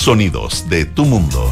Sonidos 0.00 0.66
de 0.70 0.86
tu 0.86 1.04
mundo. 1.04 1.50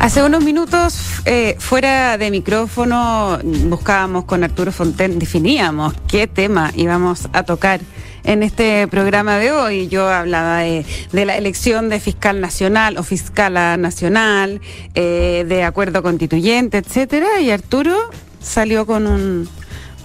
Hace 0.00 0.22
unos 0.22 0.42
minutos, 0.42 0.98
eh, 1.26 1.54
fuera 1.58 2.16
de 2.16 2.30
micrófono, 2.30 3.38
buscábamos 3.44 4.24
con 4.24 4.42
Arturo 4.42 4.72
Fonten, 4.72 5.18
definíamos 5.18 5.92
qué 6.08 6.26
tema 6.26 6.72
íbamos 6.74 7.28
a 7.34 7.42
tocar 7.42 7.82
en 8.24 8.42
este 8.42 8.88
programa 8.88 9.36
de 9.36 9.52
hoy. 9.52 9.88
Yo 9.88 10.08
hablaba 10.08 10.60
de, 10.60 10.86
la 11.12 11.36
elección 11.36 11.90
de 11.90 12.00
fiscal 12.00 12.40
nacional 12.40 12.96
o 12.96 13.02
fiscala 13.02 13.76
nacional, 13.76 14.62
eh, 14.94 15.44
de 15.46 15.62
acuerdo 15.62 16.02
constituyente, 16.02 16.78
etcétera, 16.78 17.38
y 17.42 17.50
Arturo 17.50 17.94
salió 18.40 18.86
con 18.86 19.06
un, 19.06 19.46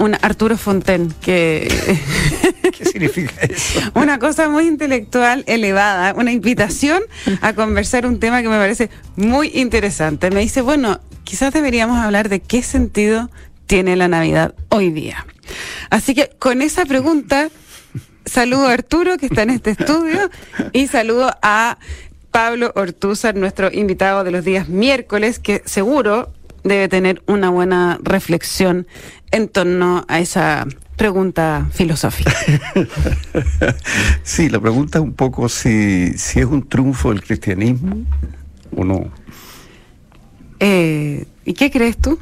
un 0.02 0.16
Arturo 0.22 0.58
Fonten 0.58 1.14
que 1.22 1.68
¿Qué 2.78 2.86
significa 2.86 3.34
eso? 3.42 3.80
Una 3.94 4.18
cosa 4.20 4.50
muy 4.50 4.68
intelectual, 4.68 5.44
elevada, 5.48 6.14
una 6.16 6.32
invitación 6.32 7.02
a 7.42 7.54
conversar 7.54 8.06
un 8.06 8.20
tema 8.20 8.42
que 8.42 8.50
me 8.50 8.58
parece 8.58 8.90
muy 9.16 9.52
interesante. 9.54 10.32
Me 10.32 10.40
dice, 10.40 10.62
bueno, 10.62 11.00
quizás 11.24 11.54
deberíamos 11.54 11.98
hablar 11.98 12.30
de 12.30 12.40
qué 12.40 12.64
sentido 12.64 13.30
tiene 13.68 13.96
la 13.96 14.08
Navidad 14.08 14.56
hoy 14.70 14.90
día. 14.90 15.26
Así 15.90 16.16
que 16.16 16.30
con 16.40 16.62
esa 16.62 16.86
pregunta, 16.86 17.50
saludo 18.26 18.68
a 18.68 18.74
Arturo, 18.74 19.18
que 19.18 19.28
está 19.28 19.44
en 19.44 19.52
este 19.52 19.72
estudio, 19.72 20.30
y 20.74 20.88
saludo 20.88 21.32
a 21.42 21.78
Pablo 22.32 22.72
Ortúzar, 22.76 23.36
nuestro 23.36 23.70
invitado 23.72 24.24
de 24.24 24.32
los 24.32 24.44
días 24.44 24.70
miércoles, 24.70 25.40
que 25.40 25.62
seguro 25.66 26.32
debe 26.64 26.88
tener 26.88 27.22
una 27.28 27.50
buena 27.50 28.00
reflexión 28.02 28.88
en 29.32 29.48
torno 29.48 30.06
a 30.08 30.20
esa 30.20 30.68
pregunta 30.96 31.68
filosófica. 31.72 32.32
sí, 34.24 34.50
la 34.50 34.60
pregunta 34.60 35.00
es 35.00 35.04
un 35.04 35.14
poco 35.14 35.50
si, 35.50 36.14
si 36.18 36.40
es 36.40 36.46
un 36.46 36.68
triunfo 36.68 37.10
del 37.10 37.24
cristianismo 37.24 38.06
o 38.76 38.84
no. 38.84 39.12
Eh, 40.60 41.26
¿Y 41.44 41.54
qué 41.54 41.72
crees 41.72 41.98
tú? 41.98 42.20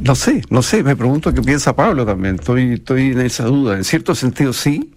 No 0.00 0.14
sé, 0.14 0.42
no 0.50 0.62
sé, 0.62 0.82
me 0.82 0.96
pregunto 0.96 1.32
qué 1.34 1.42
piensa 1.42 1.76
Pablo 1.76 2.04
también, 2.06 2.36
estoy, 2.36 2.74
estoy 2.74 3.12
en 3.12 3.20
esa 3.20 3.44
duda. 3.44 3.76
En 3.76 3.84
cierto 3.84 4.14
sentido 4.14 4.52
sí, 4.52 4.92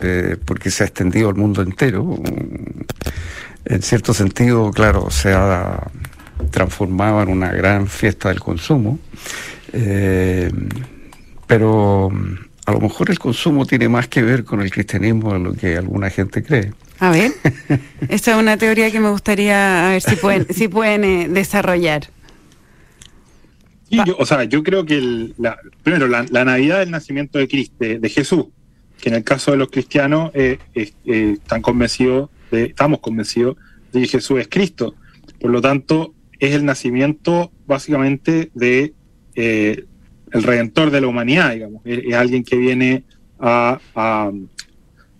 eh, 0.00 0.36
porque 0.44 0.70
se 0.70 0.82
ha 0.82 0.86
extendido 0.86 1.28
al 1.28 1.34
mundo 1.34 1.62
entero. 1.62 2.16
En 3.66 3.82
cierto 3.82 4.14
sentido, 4.14 4.70
claro, 4.70 5.10
se 5.10 5.32
ha 5.34 5.90
transformado 6.50 7.22
en 7.22 7.28
una 7.28 7.52
gran 7.52 7.86
fiesta 7.86 8.28
del 8.28 8.40
consumo. 8.40 8.98
Eh, 9.72 10.50
pero 11.46 12.10
mm, 12.10 12.34
a 12.66 12.72
lo 12.72 12.80
mejor 12.80 13.10
el 13.10 13.18
consumo 13.18 13.66
tiene 13.66 13.88
más 13.88 14.06
que 14.06 14.22
ver 14.22 14.44
con 14.44 14.60
el 14.60 14.70
cristianismo 14.70 15.32
de 15.32 15.38
lo 15.40 15.52
que 15.54 15.76
alguna 15.76 16.10
gente 16.10 16.42
cree. 16.42 16.72
A 17.00 17.10
ver, 17.10 17.32
esta 18.08 18.32
es 18.32 18.36
una 18.36 18.56
teoría 18.56 18.90
que 18.90 19.00
me 19.00 19.10
gustaría 19.10 19.88
a 19.88 19.90
ver 19.90 20.02
si 20.02 20.16
pueden, 20.16 20.46
si 20.54 20.68
pueden 20.68 21.02
eh, 21.02 21.28
desarrollar. 21.28 22.08
o 24.18 24.26
sea, 24.26 24.44
yo 24.44 24.62
creo 24.62 24.84
que 24.84 25.32
la, 25.38 25.58
primero 25.82 26.06
la, 26.06 26.44
Navidad 26.44 26.78
del 26.80 26.90
nacimiento 26.90 27.38
de 27.38 27.48
Cristo, 27.48 27.76
de, 27.80 28.08
Jesús, 28.08 28.46
que 29.00 29.08
en 29.08 29.16
el 29.16 29.24
caso 29.24 29.50
de 29.50 29.56
los 29.56 29.70
cristianos 29.70 30.30
eh, 30.34 30.58
eh, 30.74 30.92
están 31.34 31.62
convencidos, 31.62 32.30
de, 32.50 32.66
estamos 32.66 33.00
convencidos 33.00 33.56
de 33.92 34.02
que 34.02 34.06
Jesús 34.06 34.38
es 34.38 34.48
Cristo. 34.48 34.94
Por 35.40 35.50
lo 35.50 35.60
tanto, 35.60 36.14
es 36.40 36.54
el 36.54 36.64
nacimiento 36.64 37.52
básicamente 37.66 38.50
de 38.54 38.94
el 40.32 40.42
redentor 40.42 40.90
de 40.90 41.00
la 41.00 41.06
humanidad, 41.06 41.52
digamos. 41.52 41.82
Es, 41.84 42.14
alguien 42.14 42.44
que 42.44 42.56
viene 42.56 43.04
a, 43.38 43.78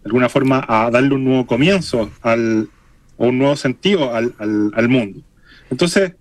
de 0.02 0.08
alguna 0.08 0.28
forma, 0.28 0.64
a 0.66 0.91
darle 0.91 1.14
un 1.14 1.24
nuevo 1.24 1.46
comienzo 1.46 2.10
al, 2.22 2.68
o 3.16 3.28
un 3.28 3.38
nuevo 3.38 3.56
sentido 3.56 4.14
al, 4.14 4.34
al, 4.38 4.88
mundo. 4.88 5.20
Entonces, 5.70 6.14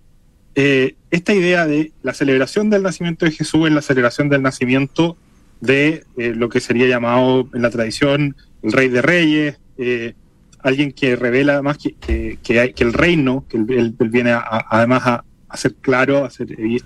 eh, 0.54 0.96
esta 1.10 1.32
idea 1.32 1.66
de 1.66 1.92
la 2.02 2.14
celebración 2.14 2.70
del 2.70 2.82
nacimiento 2.82 3.24
de 3.24 3.32
Jesús 3.32 3.68
es 3.68 3.72
la 3.72 3.82
celebración 3.82 4.28
del 4.28 4.42
nacimiento 4.42 5.16
de 5.60 6.04
eh, 6.16 6.34
lo 6.34 6.48
que 6.48 6.60
sería 6.60 6.86
llamado 6.86 7.48
en 7.54 7.62
la 7.62 7.70
tradición 7.70 8.36
el 8.62 8.72
rey 8.72 8.88
de 8.88 9.02
reyes, 9.02 9.58
eh, 9.78 10.14
alguien 10.62 10.92
que 10.92 11.16
revela 11.16 11.62
más 11.62 11.78
que, 11.78 11.94
que, 11.94 12.38
que, 12.42 12.84
el 12.84 12.92
reino, 12.92 13.44
que 13.48 13.56
él, 13.56 13.96
viene 13.98 14.32
además 14.32 15.02
a, 15.06 15.24
hacer 15.48 15.74
claro, 15.80 16.28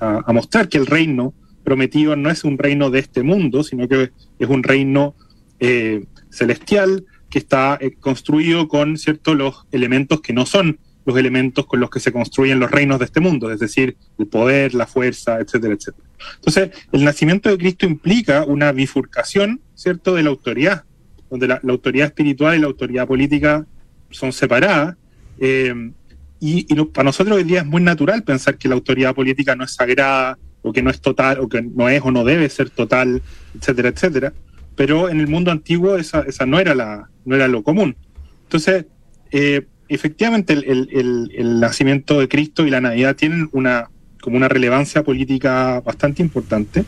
a, 0.00 0.22
a, 0.26 0.32
mostrar 0.32 0.68
que 0.68 0.78
el 0.78 0.86
reino 0.86 1.34
prometido 1.64 2.16
no 2.16 2.30
es 2.30 2.44
un 2.44 2.58
reino 2.58 2.90
de 2.90 3.00
este 3.00 3.22
mundo, 3.22 3.62
sino 3.64 3.88
que 3.88 4.10
es 4.38 4.48
un 4.48 4.62
reino 4.62 5.14
eh, 5.60 6.04
celestial 6.30 7.04
que 7.30 7.38
está 7.38 7.78
eh, 7.80 7.96
construido 7.98 8.68
con 8.68 8.96
ciertos 8.96 9.36
los 9.36 9.66
elementos 9.72 10.20
que 10.20 10.32
no 10.32 10.46
son 10.46 10.78
los 11.06 11.16
elementos 11.18 11.66
con 11.66 11.80
los 11.80 11.90
que 11.90 12.00
se 12.00 12.12
construyen 12.12 12.60
los 12.60 12.70
reinos 12.70 12.98
de 12.98 13.04
este 13.04 13.20
mundo, 13.20 13.50
es 13.50 13.60
decir, 13.60 13.96
el 14.18 14.26
poder, 14.26 14.74
la 14.74 14.86
fuerza, 14.86 15.38
etcétera, 15.38 15.74
etcétera. 15.74 16.08
Entonces, 16.36 16.70
el 16.92 17.04
nacimiento 17.04 17.50
de 17.50 17.58
Cristo 17.58 17.86
implica 17.86 18.44
una 18.44 18.72
bifurcación, 18.72 19.60
¿cierto?, 19.74 20.14
de 20.14 20.22
la 20.22 20.30
autoridad, 20.30 20.84
donde 21.30 21.48
la, 21.48 21.60
autoridad 21.68 22.08
espiritual 22.08 22.56
y 22.56 22.60
la 22.60 22.66
autoridad 22.66 23.06
política 23.06 23.66
son 24.10 24.32
separadas. 24.32 24.96
Eh, 25.38 25.92
y, 26.40 26.74
para 26.86 27.04
nosotros 27.04 27.36
hoy 27.36 27.44
día 27.44 27.60
es 27.60 27.66
muy 27.66 27.82
natural 27.82 28.22
pensar 28.22 28.58
que 28.58 28.68
la 28.68 28.74
autoridad 28.74 29.14
política 29.14 29.56
no 29.56 29.64
es 29.64 29.72
sagrada, 29.72 30.38
o 30.62 30.72
que 30.72 30.82
no 30.82 30.90
es 30.90 31.00
total, 31.00 31.40
o 31.40 31.48
que 31.48 31.62
no 31.62 31.88
es 31.88 32.00
o 32.02 32.10
no 32.10 32.24
debe 32.24 32.48
ser 32.48 32.70
total, 32.70 33.22
etcétera, 33.54 33.90
etcétera. 33.90 34.32
Pero 34.76 35.10
en 35.10 35.20
el 35.20 35.28
mundo 35.28 35.50
antiguo 35.50 35.96
esa, 35.96 36.22
esa 36.22 36.46
no, 36.46 36.58
era 36.58 36.74
la, 36.74 37.08
no 37.24 37.36
era 37.36 37.48
lo 37.48 37.62
común. 37.62 37.96
Entonces, 38.44 38.86
eh, 39.30 39.66
efectivamente 39.88 40.54
el, 40.54 41.60
nacimiento 41.60 42.18
de 42.18 42.28
Cristo 42.28 42.66
y 42.66 42.70
la 42.70 42.80
Navidad 42.80 43.14
tienen 43.14 43.48
una, 43.52 43.90
como 44.20 44.36
una 44.36 44.48
relevancia 44.48 45.02
política 45.02 45.80
bastante 45.80 46.22
importante 46.22 46.84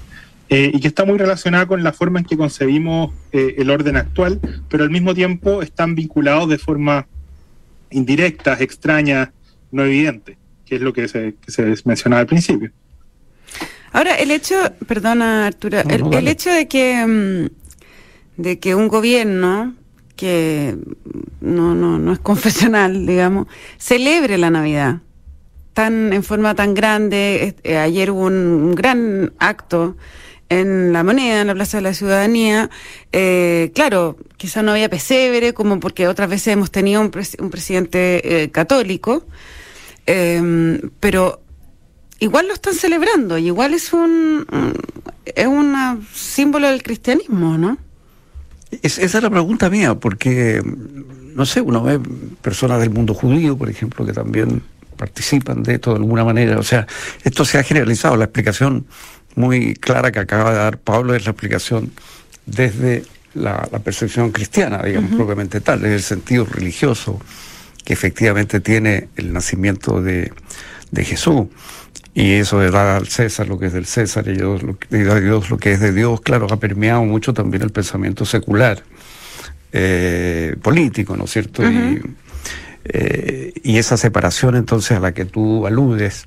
eh, 0.49 0.71
y 0.73 0.81
que 0.81 0.89
está 0.89 1.05
muy 1.05 1.19
relacionada 1.19 1.67
con 1.67 1.83
la 1.83 1.93
forma 1.93 2.21
en 2.21 2.25
que 2.25 2.37
concebimos 2.37 3.13
eh, 3.33 3.57
el 3.59 3.71
orden 3.71 3.97
actual, 3.97 4.41
pero 4.69 4.85
al 4.85 4.91
mismo 4.91 5.15
tiempo 5.15 5.63
están 5.63 5.95
vinculados 5.95 6.49
de 6.49 6.59
forma 6.59 7.07
indirecta, 7.91 8.57
extraña, 8.61 9.33
no 9.73 9.85
evidente, 9.85 10.39
que 10.65 10.77
es 10.77 10.81
lo 10.81 10.93
que 10.93 11.09
se, 11.09 11.35
que 11.45 11.51
se 11.51 11.75
mencionaba 11.85 12.21
al 12.21 12.27
principio. 12.27 12.71
Ahora, 13.93 14.15
el 14.17 14.31
hecho, 14.31 14.57
perdona 14.87 15.47
Arturo, 15.47 15.79
el, 15.81 16.29
hecho 16.29 16.51
de 16.51 16.69
que, 16.69 17.07
mm, 17.07 18.43
de 18.43 18.59
que 18.59 18.75
un 18.75 18.89
gobierno 18.89 19.75
que 20.17 20.77
no, 21.41 21.75
no, 21.75 21.99
no 21.99 22.13
es 22.13 22.19
confesional, 22.31 23.07
digamos, 23.07 23.47
celebre 23.79 24.39
la 24.39 24.51
Navidad 24.51 25.01
tan 25.77 26.15
en 26.15 26.23
forma 26.23 26.55
tan 26.55 26.73
grande. 26.73 27.55
Eh, 27.63 27.77
ayer 27.77 28.11
hubo 28.11 28.25
un, 28.27 28.75
gran 28.75 29.35
acto 29.39 29.97
en 30.49 30.93
la 30.93 31.03
moneda, 31.03 31.41
en 31.41 31.47
la 31.47 31.55
Plaza 31.55 31.79
de 31.79 31.83
la 31.83 31.95
Ciudadanía. 31.95 32.71
Eh, 33.13 33.73
claro, 33.75 34.17
quizás 34.37 34.63
no 34.63 34.73
había 34.73 34.89
pesebre, 34.89 35.55
como 35.55 35.81
porque 35.81 36.09
otras 36.09 36.29
veces 36.29 36.49
hemos 36.49 36.71
tenido 36.71 37.01
un, 37.01 37.11
un 37.39 37.51
presidente 37.51 38.43
eh, 38.43 38.51
católico, 38.51 39.27
pero 41.01 41.41
igual 42.21 42.47
lo 42.47 42.55
están 42.55 42.75
celebrando 42.75 43.39
y 43.39 43.47
igual 43.47 43.75
es 43.75 43.93
un, 43.93 44.47
es 45.25 45.47
un 45.47 46.07
símbolo 46.15 46.69
del 46.69 46.85
cristianismo, 46.85 47.59
¿no? 47.59 47.77
esa 48.83 49.03
es 49.03 49.23
la 49.23 49.31
pregunta 49.31 49.71
mía, 49.71 49.95
porque, 49.95 50.63
no 51.35 51.47
sé, 51.47 51.61
uno 51.61 51.83
ve 51.83 52.01
personas 52.43 52.81
del 52.81 52.91
mundo 52.91 53.15
judío, 53.15 53.57
por 53.57 53.71
ejemplo, 53.71 54.05
que 54.05 54.13
también 54.13 54.63
participan 54.97 55.63
de 55.63 55.75
esto 55.75 55.91
de 55.91 55.97
alguna 55.97 56.25
manera. 56.25 56.59
O 56.59 56.63
sea, 56.63 56.87
esto 57.23 57.45
se 57.45 57.59
ha 57.59 57.63
generalizado. 57.63 58.17
La 58.17 58.25
explicación 58.25 58.87
muy 59.37 59.75
clara 59.75 60.11
que 60.11 60.19
acaba 60.19 60.51
de 60.51 60.57
dar 60.59 60.79
Pablo 60.79 61.15
es 61.15 61.25
la 61.25 61.31
explicación 61.31 61.93
desde 62.47 63.05
la, 63.35 63.63
percepción 63.85 64.33
cristiana, 64.33 64.83
digamos, 64.83 65.15
propiamente 65.15 65.61
tal, 65.61 65.81
desde 65.83 65.97
el 65.97 66.03
sentido 66.03 66.47
religioso 66.47 67.21
que 67.85 67.93
efectivamente 67.93 68.61
tiene 68.61 69.09
el 69.17 69.33
nacimiento 69.33 70.03
de, 70.03 70.33
de 70.91 71.05
Jesús. 71.05 71.47
Y 72.15 72.33
eso 72.33 72.59
de 72.61 72.71
dar 72.71 72.87
al 72.87 73.09
César 73.09 73.47
lo 73.47 73.59
que 73.59 73.67
es 73.67 73.75
del 73.75 73.85
César 73.85 74.27
y, 74.27 74.33
Dios, 74.33 74.63
lo, 74.63 74.79
a 74.91 75.21
Dios 75.21 75.51
lo 75.51 75.59
que 75.59 75.73
es 75.73 75.81
de 75.81 75.93
Dios, 75.93 76.23
claro, 76.23 76.47
ha 76.51 76.59
permeado 76.59 77.05
mucho 77.05 77.35
también 77.35 77.63
el 77.63 77.71
pensamiento 77.71 78.25
secular, 78.25 78.83
eh, 79.73 80.57
político, 80.63 81.15
¿no 81.15 81.25
es 81.25 81.31
cierto? 81.31 81.63
y, 81.63 82.01
eh, 82.93 83.53
y 83.63 83.79
esa 83.79 83.97
separación 83.97 84.57
entonces 84.57 84.97
a 84.97 85.01
la 85.01 85.13
que 85.13 85.25
tú 85.25 85.67
aludes, 85.67 86.27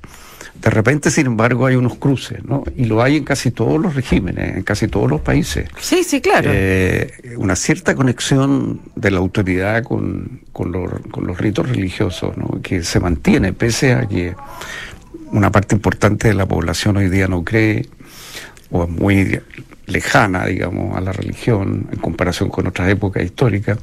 de 0.60 0.70
repente, 0.70 1.10
sin 1.10 1.26
embargo, 1.26 1.66
hay 1.66 1.76
unos 1.76 1.94
cruces, 1.94 2.44
¿no? 2.44 2.64
Y 2.76 2.84
lo 2.84 3.02
hay 3.02 3.16
en 3.16 3.24
casi 3.24 3.50
todos 3.50 3.80
los 3.80 3.94
regímenes, 3.94 4.56
en 4.56 4.62
casi 4.62 4.88
todos 4.88 5.08
los 5.08 5.20
países. 5.22 5.68
Sí, 5.78 6.04
sí, 6.04 6.20
claro. 6.20 6.50
Eh, 6.52 7.34
una 7.36 7.56
cierta 7.56 7.94
conexión 7.94 8.80
de 8.94 9.10
la 9.10 9.18
autoridad 9.18 9.82
con, 9.84 10.42
con, 10.52 10.70
los, 10.70 10.90
con 11.10 11.26
los 11.26 11.38
ritos 11.38 11.68
religiosos, 11.68 12.36
¿no? 12.36 12.60
Que 12.62 12.82
se 12.82 13.00
mantiene, 13.00 13.54
pese 13.54 13.94
a 13.94 14.06
que 14.06 14.34
una 15.32 15.50
parte 15.50 15.74
importante 15.74 16.28
de 16.28 16.34
la 16.34 16.46
población 16.46 16.98
hoy 16.98 17.08
día 17.08 17.26
no 17.26 17.42
cree 17.42 17.88
o 18.70 18.84
es 18.84 18.90
muy 18.90 19.40
lejana, 19.90 20.46
digamos, 20.46 20.96
a 20.96 21.00
la 21.00 21.12
religión 21.12 21.88
en 21.92 21.98
comparación 21.98 22.48
con 22.48 22.66
otras 22.66 22.88
épocas 22.88 23.22
históricas, 23.24 23.78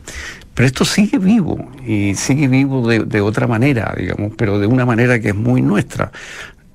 pero 0.53 0.65
esto 0.65 0.85
sigue 0.85 1.17
vivo 1.19 1.69
y 1.85 2.15
sigue 2.15 2.47
vivo 2.47 2.87
de, 2.87 2.99
de 2.99 3.21
otra 3.21 3.45
manera, 3.47 3.93
digamos, 3.97 4.31
pero 4.37 4.59
de 4.59 4.67
una 4.67 4.85
manera 4.85 5.19
que 5.19 5.29
es 5.29 5.35
muy 5.35 5.61
nuestra. 5.61 6.11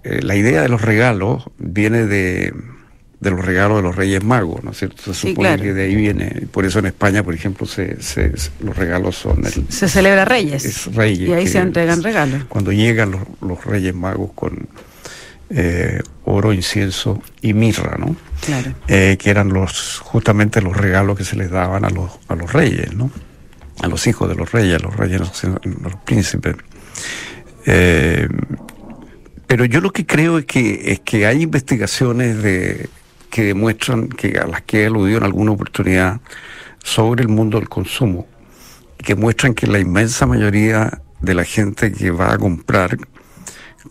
Eh, 0.04 0.20
la 0.22 0.36
idea 0.36 0.62
de 0.62 0.68
los 0.68 0.82
regalos 0.82 1.44
viene 1.58 2.06
de, 2.06 2.52
de 3.20 3.30
los 3.30 3.44
regalos 3.44 3.76
de 3.78 3.82
los 3.82 3.94
Reyes 3.96 4.22
Magos, 4.24 4.62
¿no 4.64 4.72
es 4.72 4.78
cierto? 4.78 5.02
Se 5.02 5.14
Sí, 5.14 5.30
supone 5.30 5.48
claro. 5.50 5.62
que 5.62 5.72
de 5.74 5.82
ahí 5.84 5.94
viene, 5.94 6.46
por 6.50 6.64
eso 6.64 6.78
en 6.80 6.86
España, 6.86 7.22
por 7.22 7.34
ejemplo, 7.34 7.66
se, 7.66 8.00
se- 8.02 8.32
los 8.64 8.76
regalos 8.76 9.16
son 9.16 9.44
el, 9.46 9.66
Se 9.68 9.88
celebra 9.88 10.24
Reyes. 10.24 10.64
es 10.64 10.94
Reyes. 10.94 11.28
Y 11.28 11.32
ahí 11.32 11.46
se 11.46 11.58
entregan 11.58 12.02
regalos. 12.02 12.44
Cuando 12.48 12.72
llegan 12.72 13.12
los, 13.12 13.20
los 13.40 13.64
Reyes 13.64 13.94
Magos 13.94 14.30
con 14.34 14.66
eh, 15.54 16.00
oro, 16.24 16.52
incienso 16.52 17.22
y 17.40 17.52
mirra, 17.52 17.96
¿no? 17.98 18.16
Claro. 18.40 18.74
Eh, 18.88 19.16
que 19.18 19.30
eran 19.30 19.52
los 19.52 20.00
justamente 20.00 20.62
los 20.62 20.76
regalos 20.76 21.16
que 21.16 21.24
se 21.24 21.36
les 21.36 21.50
daban 21.50 21.84
a 21.84 21.90
los, 21.90 22.10
a 22.28 22.34
los 22.34 22.52
reyes, 22.52 22.94
¿no? 22.94 23.10
A 23.80 23.88
los 23.88 24.06
hijos 24.06 24.28
de 24.28 24.34
los 24.34 24.50
reyes, 24.52 24.76
a 24.76 24.78
los 24.82 24.96
reyes, 24.96 25.20
los, 25.20 25.44
los 25.44 25.96
príncipes. 26.04 26.56
Eh, 27.66 28.28
pero 29.46 29.64
yo 29.64 29.80
lo 29.80 29.90
que 29.90 30.06
creo 30.06 30.38
es 30.38 30.46
que 30.46 30.92
es 30.92 31.00
que 31.00 31.26
hay 31.26 31.42
investigaciones 31.42 32.42
de 32.42 32.88
que 33.30 33.44
demuestran 33.44 34.08
que 34.08 34.38
a 34.38 34.46
las 34.46 34.62
que 34.62 34.82
he 34.82 34.86
aludido 34.86 35.18
en 35.18 35.24
alguna 35.24 35.52
oportunidad 35.52 36.20
sobre 36.82 37.22
el 37.22 37.28
mundo 37.28 37.58
del 37.58 37.68
consumo 37.68 38.26
que 39.02 39.14
muestran 39.14 39.54
que 39.54 39.66
la 39.66 39.78
inmensa 39.78 40.26
mayoría 40.26 41.02
de 41.20 41.34
la 41.34 41.44
gente 41.44 41.92
que 41.92 42.10
va 42.10 42.32
a 42.32 42.38
comprar 42.38 42.96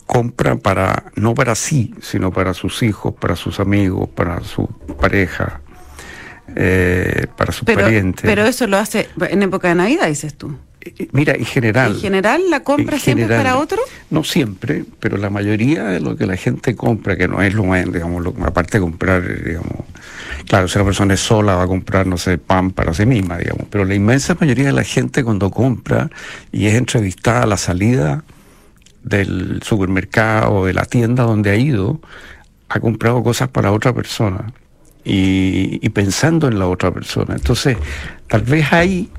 compra 0.06 0.56
para 0.56 1.04
no 1.16 1.34
para 1.34 1.54
sí, 1.54 1.94
sino 2.00 2.30
para 2.32 2.54
sus 2.54 2.82
hijos, 2.82 3.14
para 3.14 3.36
sus 3.36 3.60
amigos, 3.60 4.08
para 4.08 4.42
su 4.42 4.66
pareja, 5.00 5.60
eh, 6.54 7.26
para 7.36 7.52
sus 7.52 7.64
Pero, 7.64 7.82
parientes. 7.82 8.22
pero 8.24 8.44
eso 8.44 8.66
lo 8.66 8.76
hace 8.76 9.08
en 9.30 9.42
época 9.42 9.68
de 9.68 9.74
Navidad, 9.76 10.06
dices 10.08 10.34
tú. 10.34 10.54
Eh, 10.80 11.08
Mira, 11.12 11.34
en 11.34 11.44
general. 11.44 11.92
¿En 11.94 12.00
general 12.00 12.42
la 12.50 12.60
compra 12.60 12.98
siempre 12.98 13.24
es 13.26 13.30
para 13.30 13.56
otro? 13.56 13.80
No 14.10 14.24
siempre, 14.24 14.84
pero 14.98 15.16
la 15.16 15.30
mayoría 15.30 15.84
de 15.84 16.00
lo 16.00 16.16
que 16.16 16.26
la 16.26 16.36
gente 16.36 16.74
compra, 16.74 17.16
que 17.16 17.28
no 17.28 17.40
es 17.42 17.54
lo 17.54 17.64
más, 17.64 17.84
digamos, 17.90 18.22
lo- 18.22 18.34
aparte 18.44 18.78
de 18.78 18.82
comprar, 18.82 19.22
digamos, 19.44 19.72
claro, 20.46 20.66
si 20.68 20.76
una 20.78 20.84
persona 20.86 21.14
es 21.14 21.20
sola 21.20 21.54
va 21.54 21.62
a 21.62 21.66
comprar, 21.68 22.06
no 22.06 22.18
sé, 22.18 22.36
pan 22.38 22.72
para 22.72 22.92
sí 22.92 23.06
misma, 23.06 23.38
digamos, 23.38 23.66
pero 23.70 23.84
la 23.84 23.94
inmensa 23.94 24.36
mayoría 24.40 24.66
de 24.66 24.72
la 24.72 24.84
gente 24.84 25.22
cuando 25.22 25.50
compra 25.50 26.10
y 26.50 26.66
es 26.66 26.74
entrevistada 26.74 27.44
a 27.44 27.46
la 27.46 27.56
salida 27.56 28.24
del 29.02 29.60
supermercado 29.62 30.64
de 30.66 30.74
la 30.74 30.84
tienda 30.84 31.24
donde 31.24 31.50
ha 31.50 31.56
ido, 31.56 32.00
ha 32.68 32.80
comprado 32.80 33.22
cosas 33.22 33.48
para 33.48 33.72
otra 33.72 33.92
persona 33.92 34.52
y, 35.04 35.78
y 35.82 35.88
pensando 35.90 36.48
en 36.48 36.58
la 36.58 36.66
otra 36.68 36.90
persona. 36.92 37.34
Entonces, 37.34 37.76
tal 38.28 38.42
vez 38.42 38.72
hay 38.72 39.10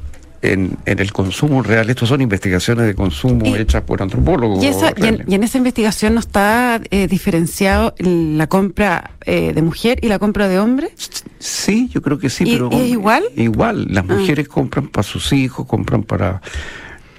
en, 0.42 0.78
en 0.86 1.00
el 1.00 1.14
consumo 1.14 1.62
real, 1.64 1.90
estos 1.90 2.10
son 2.10 2.20
investigaciones 2.22 2.86
de 2.86 2.96
consumo 2.96 3.46
Y- 3.46 3.56
hechas 3.56 3.82
por 3.84 4.02
antropólogos. 4.02 4.62
Y, 4.64 4.68
esa- 4.68 4.88
y 4.98 5.02
en, 5.04 5.18
reales. 5.18 5.26
y 5.30 5.36
en 5.36 5.44
esa 5.44 5.58
investigación 5.58 6.14
no 6.16 6.20
está 6.20 6.82
eh, 6.92 7.08
diferenciado 7.08 7.94
la 8.00 8.48
compra 8.48 9.12
eh, 9.26 9.54
de 9.54 9.62
mujer 9.62 10.00
y 10.02 10.08
la 10.10 10.20
compra 10.20 10.48
de 10.50 10.60
hombre. 10.60 10.92
Sí, 11.40 11.90
yo 11.94 12.02
creo 12.02 12.20
que 12.20 12.30
sí, 12.30 12.44
¿Y- 12.46 12.54
pero... 12.54 12.70
es 12.72 12.90
igual? 12.90 13.24
Igual, 13.38 13.88
las 13.90 14.04
Ah. 14.10 14.14
mujeres 14.16 14.48
compran 14.50 14.88
para 14.88 15.04
sus 15.04 15.32
hijos, 15.32 15.66
compran 15.66 16.04
para... 16.04 16.42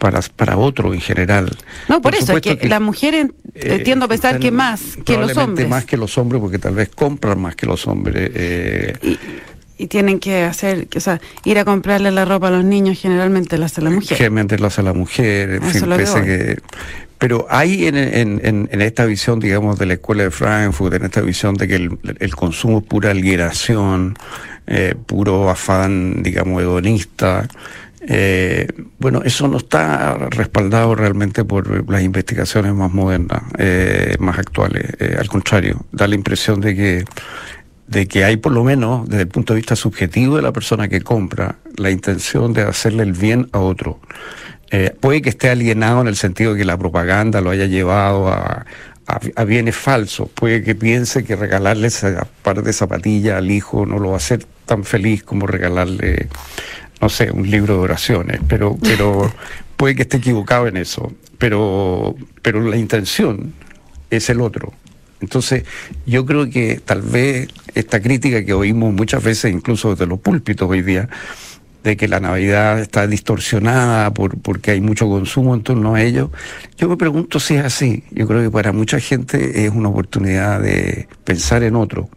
Para, 0.04 0.20
para 0.36 0.58
otro 0.58 0.92
en 0.92 1.00
general. 1.00 1.48
No, 1.88 2.02
por, 2.02 2.12
eso, 2.14 2.20
es 2.24 2.26
supuesto 2.26 2.58
que, 2.58 2.68
las 2.68 2.80
mujeres 2.82 3.28
eh, 3.54 3.80
tiendo 3.82 4.04
a 4.04 4.08
pensar 4.08 4.38
que 4.38 4.50
más 4.50 4.98
que 5.02 5.16
los 5.16 5.34
hombres. 5.38 5.66
más 5.66 5.86
que 5.86 5.96
los 5.96 6.18
hombres, 6.18 6.42
porque 6.42 6.58
tal 6.58 6.74
vez 6.74 6.90
compran 6.94 7.40
más 7.40 7.56
que 7.56 7.64
los 7.64 7.86
hombres. 7.86 8.30
eh, 8.34 8.92
y, 9.00 9.18
y 9.82 9.86
tienen 9.86 10.20
que 10.20 10.42
hacer, 10.42 10.88
o 10.94 11.00
sea, 11.00 11.22
ir 11.44 11.58
a 11.58 11.64
comprarle 11.64 12.10
la 12.10 12.26
ropa 12.26 12.48
a 12.48 12.50
los 12.50 12.64
niños 12.64 13.00
generalmente 13.00 13.56
lo 13.56 13.64
hace 13.64 13.80
la 13.80 13.88
mujer. 13.88 14.18
Generalmente 14.18 14.58
lo 14.58 14.66
hace 14.66 14.82
la 14.82 14.92
mujer, 14.92 15.50
en 15.54 15.62
fin, 15.62 15.80
que 15.88 15.96
pese 15.96 16.22
que... 16.22 16.58
Pero 17.16 17.46
hay 17.48 17.86
en, 17.86 17.96
en- 17.96 18.40
en- 18.44 18.68
en 18.70 18.82
esta 18.82 19.06
visión, 19.06 19.40
digamos, 19.40 19.78
de 19.78 19.86
la 19.86 19.94
escuela 19.94 20.24
de 20.24 20.30
Frankfurt, 20.30 20.92
en 20.96 21.04
esta 21.06 21.22
visión 21.22 21.54
de 21.54 21.66
que 21.66 21.76
el, 21.76 21.98
el 22.18 22.36
consumo 22.36 22.80
es 22.80 22.84
pura 22.84 23.14
liberación, 23.14 24.18
eh, 24.66 24.94
puro 25.06 25.48
afán, 25.48 26.22
digamos, 26.22 26.60
hedonista. 26.60 27.48
Eh, 28.06 28.66
bueno, 28.98 29.22
eso 29.24 29.48
no 29.48 29.56
está 29.58 30.14
respaldado 30.30 30.94
realmente 30.94 31.44
por 31.44 31.88
las 31.90 32.02
investigaciones 32.02 32.74
más 32.74 32.92
modernas, 32.92 33.42
eh, 33.58 34.16
más 34.18 34.38
actuales. 34.38 34.90
Eh, 35.00 35.16
al 35.18 35.28
contrario, 35.28 35.84
da 35.92 36.06
la 36.06 36.14
impresión 36.14 36.60
de 36.60 36.74
que 36.74 37.04
de 37.86 38.06
que 38.08 38.24
hay 38.24 38.38
por 38.38 38.52
lo 38.52 38.64
menos 38.64 39.06
desde 39.08 39.22
el 39.22 39.28
punto 39.28 39.52
de 39.52 39.58
vista 39.58 39.76
subjetivo 39.76 40.36
de 40.36 40.42
la 40.42 40.52
persona 40.52 40.88
que 40.88 41.02
compra 41.02 41.56
la 41.76 41.90
intención 41.90 42.52
de 42.54 42.62
hacerle 42.62 43.02
el 43.02 43.12
bien 43.12 43.48
a 43.52 43.58
otro. 43.58 44.00
Puede 45.00 45.22
que 45.22 45.28
esté 45.28 45.50
alienado 45.50 46.00
en 46.00 46.08
el 46.08 46.16
sentido 46.16 46.52
de 46.54 46.58
que 46.60 46.64
la 46.64 46.76
propaganda 46.78 47.40
lo 47.40 47.50
haya 47.50 47.66
llevado 47.66 48.26
a, 48.28 48.64
a- 49.06 49.20
a 49.36 49.44
bienes 49.44 49.76
falsos. 49.76 50.28
Puede 50.34 50.62
que 50.64 50.74
piense 50.74 51.22
que 51.24 51.36
regalarle 51.36 51.86
esa 51.88 52.26
par 52.42 52.60
de 52.62 52.72
zapatillas 52.72 53.36
al 53.38 53.50
hijo 53.52 53.86
no 53.86 53.98
lo 54.00 54.08
va 54.08 54.14
a 54.14 54.16
hacer 54.16 54.44
tan 54.66 54.82
feliz 54.84 55.22
como 55.22 55.46
regalarle, 55.46 56.28
no 57.04 57.10
sé, 57.10 57.30
un 57.30 57.50
libro 57.50 57.74
de 57.74 57.80
oraciones. 57.80 58.40
Pero, 58.48 58.78
pero 58.80 59.30
puede 59.76 59.94
que 59.94 60.02
esté 60.02 60.16
equivocado 60.16 60.66
en 60.66 60.78
eso. 60.78 61.12
Pero, 61.36 62.16
pero 62.40 62.62
la 62.62 62.78
intención 62.78 63.52
es 64.08 64.30
el 64.30 64.40
otro. 64.40 64.72
Entonces, 65.20 65.64
yo 66.06 66.24
creo 66.24 66.48
que 66.48 66.80
tal 66.82 67.02
vez 67.02 67.48
esta 67.74 68.00
crítica 68.00 68.42
que 68.42 68.54
oímos 68.54 68.94
muchas 68.94 69.22
veces, 69.22 69.52
incluso 69.52 69.90
desde 69.90 70.06
los 70.06 70.18
púlpitos 70.18 70.66
hoy 70.70 70.80
día, 70.80 71.10
de 71.82 71.98
que 71.98 72.08
la 72.08 72.20
Navidad 72.20 72.80
está 72.80 73.06
distorsionada 73.06 74.14
por, 74.14 74.38
porque 74.40 74.70
hay 74.70 74.80
mucho 74.80 75.06
consumo 75.06 75.54
en 75.54 75.62
torno 75.62 75.94
a 75.94 76.02
ello, 76.02 76.32
yo 76.78 76.88
me 76.88 76.96
pregunto 76.96 77.38
si 77.38 77.56
es 77.56 77.66
así. 77.66 78.04
Yo 78.12 78.26
creo 78.26 78.42
que 78.42 78.50
para 78.50 78.72
mucha 78.72 78.98
gente 78.98 79.66
es 79.66 79.72
una 79.72 79.90
oportunidad 79.90 80.58
de 80.62 81.06
pensar 81.24 81.64
en 81.64 81.76
otro. 81.76 82.08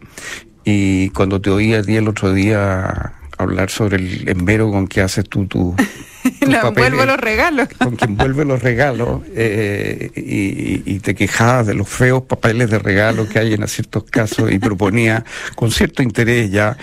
Y 0.64 1.10
cuando 1.10 1.42
te 1.42 1.50
oí 1.50 1.74
a 1.74 1.82
ti 1.82 1.96
el 1.96 2.08
otro 2.08 2.32
día 2.32 3.17
hablar 3.38 3.70
sobre 3.70 3.96
el 3.96 4.28
esmero 4.28 4.70
con 4.70 4.86
que 4.88 5.00
haces 5.00 5.24
tú 5.28 5.46
tu... 5.46 5.74
tus 6.40 6.48
La 6.48 6.60
papeles, 6.62 6.90
envuelvo 6.90 7.06
los 7.12 7.20
regalos. 7.20 7.68
con 7.78 7.96
quien 7.96 8.10
envuelve 8.10 8.44
los 8.44 8.62
regalos 8.62 9.22
eh, 9.34 10.10
y, 10.14 10.82
y 10.94 10.98
te 11.00 11.14
quejabas 11.14 11.66
de 11.66 11.74
los 11.74 11.88
feos 11.88 12.22
papeles 12.24 12.68
de 12.70 12.78
regalo 12.78 13.28
que 13.28 13.38
hay 13.38 13.54
en 13.54 13.66
ciertos 13.68 14.04
casos 14.04 14.50
y 14.52 14.58
proponía 14.58 15.24
con 15.54 15.70
cierto 15.70 16.02
interés 16.02 16.50
ya 16.50 16.76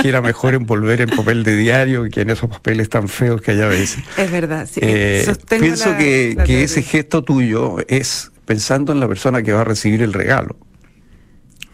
que 0.00 0.08
era 0.08 0.20
mejor 0.22 0.54
envolver 0.54 1.02
en 1.02 1.10
papel 1.10 1.44
de 1.44 1.56
diario 1.56 2.08
que 2.10 2.22
en 2.22 2.30
esos 2.30 2.48
papeles 2.50 2.88
tan 2.88 3.08
feos 3.08 3.40
que 3.42 3.52
hay 3.52 3.60
a 3.60 3.66
veces. 3.68 4.02
Es 4.16 4.30
verdad, 4.30 4.68
sí. 4.70 4.80
Eh, 4.82 5.26
pienso 5.48 5.90
la- 5.90 5.98
que, 5.98 6.34
la 6.36 6.44
que 6.44 6.62
ese 6.64 6.82
gesto 6.82 7.22
tuyo 7.22 7.76
es 7.86 8.32
pensando 8.46 8.92
en 8.92 8.98
la 9.00 9.06
persona 9.06 9.42
que 9.42 9.52
va 9.52 9.60
a 9.60 9.64
recibir 9.64 10.02
el 10.02 10.12
regalo. 10.12 10.56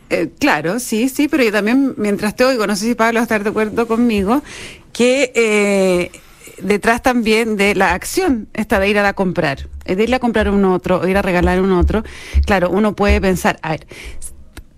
Eh, 0.08 0.30
claro, 0.38 0.78
sí, 0.78 1.08
sí, 1.08 1.28
pero 1.28 1.42
yo 1.42 1.52
también, 1.52 1.94
mientras 1.96 2.36
te 2.36 2.44
oigo, 2.44 2.66
no 2.66 2.76
sé 2.76 2.86
si 2.86 2.94
Pablo 2.94 3.18
va 3.18 3.20
a 3.20 3.24
estar 3.24 3.42
de 3.42 3.50
acuerdo 3.50 3.88
conmigo, 3.88 4.42
que 4.92 5.32
eh, 5.34 6.10
detrás 6.62 7.02
también 7.02 7.56
de 7.56 7.74
la 7.74 7.92
acción 7.92 8.48
esta 8.54 8.78
de 8.78 8.88
ir 8.88 8.98
a 8.98 9.12
comprar, 9.14 9.68
de 9.84 10.02
ir 10.02 10.14
a 10.14 10.18
comprar 10.18 10.48
un 10.48 10.64
otro, 10.64 11.00
o 11.00 11.08
ir 11.08 11.16
a 11.16 11.22
regalar 11.22 11.60
un 11.60 11.72
otro, 11.72 12.04
claro, 12.44 12.70
uno 12.70 12.94
puede 12.94 13.20
pensar, 13.20 13.58
a 13.62 13.70
ver, 13.70 13.86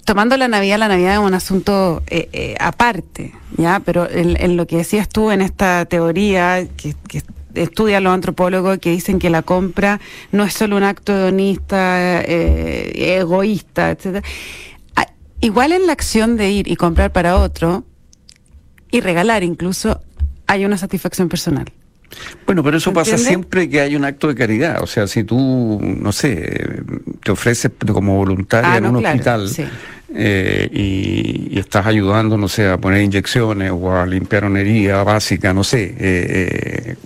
tomando 0.09 0.39
la 0.39 0.49
Navidad, 0.49 0.79
la 0.79 0.89
Navidad 0.89 1.13
es 1.13 1.19
un 1.19 1.35
asunto 1.35 2.03
eh, 2.07 2.31
eh, 2.33 2.57
aparte, 2.59 3.35
¿ya? 3.59 3.83
Pero 3.85 4.09
en, 4.11 4.57
lo 4.57 4.67
que 4.67 4.79
decías 4.79 5.07
tú 5.11 5.31
en 5.31 5.43
esta 5.43 5.85
teoría 5.85 6.67
que, 6.79 6.95
que 7.07 7.23
estudian 7.55 8.05
los 8.05 8.15
antropólogos 8.15 8.79
que 8.79 8.91
dicen 8.91 9.19
que 9.19 9.31
la 9.31 9.43
compra 9.43 10.01
no 10.33 10.45
es 10.45 10.55
solo 10.55 10.77
un 10.77 10.83
acto 10.83 11.13
hedonista, 11.13 12.23
eh, 12.23 13.19
egoísta, 13.19 13.91
etcétera. 13.91 14.27
Igual 15.41 15.73
en 15.73 15.87
la 15.87 15.93
acción 15.93 16.37
de 16.37 16.51
ir 16.51 16.69
y 16.69 16.77
comprar 16.77 17.13
para 17.13 17.37
otro 17.37 17.85
y 18.91 19.01
regalar 19.01 19.43
incluso 19.45 20.01
hay 20.47 20.65
una 20.65 20.77
satisfacción 20.79 21.29
personal. 21.29 21.67
Bueno, 22.47 22.65
pero 22.65 22.79
eso 22.79 22.93
pasa 22.95 23.19
siempre 23.19 23.69
que 23.69 23.81
hay 23.83 23.95
un 23.95 24.05
acto 24.05 24.29
de 24.29 24.35
caridad. 24.35 24.83
O 24.83 24.87
sea, 24.87 25.07
si 25.07 25.25
tú, 25.25 25.79
no 25.83 26.11
sé, 26.11 26.81
te 27.23 27.31
ofreces 27.31 27.71
como 27.93 28.17
voluntaria 28.17 28.73
Ah, 28.73 28.79
en 28.79 28.87
un 28.87 28.99
claro, 29.01 29.15
hospital 29.15 29.49
sí. 29.51 29.65
eh, 30.15 30.69
y, 30.73 31.55
y 31.55 31.59
estás 31.59 31.87
ayudando, 31.87 32.39
no 32.39 32.49
sé, 32.49 32.67
a 32.67 32.79
poner 32.79 33.03
inyecciones 33.03 33.71
o 33.73 33.95
a 33.95 34.07
limpiar 34.07 34.47
una 34.47 34.61
herida 34.61 35.05
básica, 35.05 35.53
no 35.53 35.63
sé. 35.63 35.85
eh, 35.85 35.97
eh, 35.99 36.97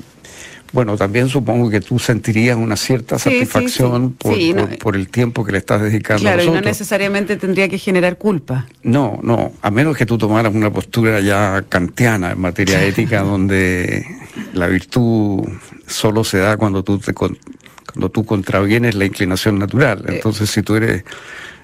bueno, 0.73 0.97
también 0.97 1.29
supongo 1.29 1.69
que 1.71 1.81
tú 1.81 1.99
sentirías 1.99 2.57
una 2.57 2.77
cierta 2.77 3.19
Sí, 3.19 3.25
satisfacción 3.31 4.09
sí. 4.11 4.15
Por, 4.19 4.35
Sí, 4.37 4.53
no, 4.55 4.67
por- 4.69 4.79
por 4.79 4.97
el 4.97 5.09
tiempo 5.09 5.45
que 5.45 5.53
le 5.53 5.59
estás 5.59 5.83
dedicando 5.83 6.21
a 6.23 6.33
Claro, 6.33 6.43
y 6.43 6.47
no 6.47 6.53
nosotros. 6.53 6.71
necesariamente 6.71 7.37
tendría 7.37 7.69
que 7.69 7.79
generar 7.79 8.17
culpa. 8.19 8.67
No, 8.83 9.21
no, 9.23 9.53
a 9.61 9.71
menos 9.71 9.97
que 9.97 10.07
tú 10.07 10.17
tomaras 10.19 10.55
una 10.55 10.71
postura 10.73 11.21
ya 11.21 11.63
kantiana 11.69 12.33
en 12.33 12.41
materia 12.41 12.83
ética, 12.85 13.23
donde 13.23 14.05
la 14.55 14.67
virtud 14.67 15.47
solo 15.87 16.25
se 16.25 16.39
da 16.39 16.57
cuando 16.57 16.83
tú 16.83 16.99
te 16.99 17.13
cuando 17.13 18.09
tú 18.11 18.25
contravienes 18.25 18.95
la 18.95 19.05
inclinación 19.05 19.59
natural. 19.59 20.05
Entonces, 20.09 20.49
si 20.51 20.63
tú 20.63 20.77
eres 20.77 21.05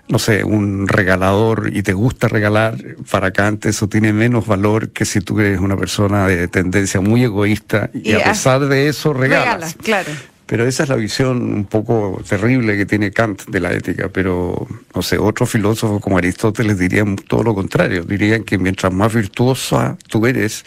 no 0.09 0.19
sé, 0.19 0.43
un 0.45 0.89
regalador 0.89 1.71
y 1.75 1.83
te 1.83 1.93
gusta 1.93 2.29
regalar, 2.29 2.77
para 3.11 3.31
Kant 3.31 3.67
eso 3.67 3.89
tiene 3.89 4.13
menos 4.13 4.47
valor 4.47 4.91
que 4.91 5.05
si 5.05 5.21
tú 5.21 5.39
eres 5.41 5.61
una 5.61 5.77
persona 5.77 6.27
de 6.27 6.49
tendencia 6.49 7.01
muy 7.01 7.25
egoísta 7.25 7.91
y, 7.93 8.11
Y 8.11 8.15
a 8.15 8.19
a- 8.21 8.25
pesar 8.25 8.67
de 8.67 8.89
eso 8.89 9.13
regalas. 9.13 9.45
Regalas, 9.45 9.77
claro. 9.83 10.11
Pero 10.47 10.67
esa 10.67 10.85
es 10.85 10.89
la 10.89 10.97
visión 10.97 11.43
un 11.53 11.65
poco 11.67 12.23
terrible 12.27 12.75
que 12.79 12.87
tiene 12.87 13.11
Kant 13.11 13.43
de 13.49 13.61
la 13.61 13.71
ética. 13.71 14.09
Pero, 14.11 14.67
no 14.95 15.03
sé, 15.03 15.19
otros 15.19 15.51
filósofos 15.51 16.01
como 16.01 16.17
Aristóteles 16.17 16.79
dirían 16.79 17.17
todo 17.17 17.43
lo 17.43 17.55
contrario. 17.55 18.03
Dirían 18.05 18.45
que 18.45 18.57
mientras 18.57 18.91
más 18.91 19.13
virtuosa 19.13 19.99
tú 20.09 20.27
eres, 20.27 20.65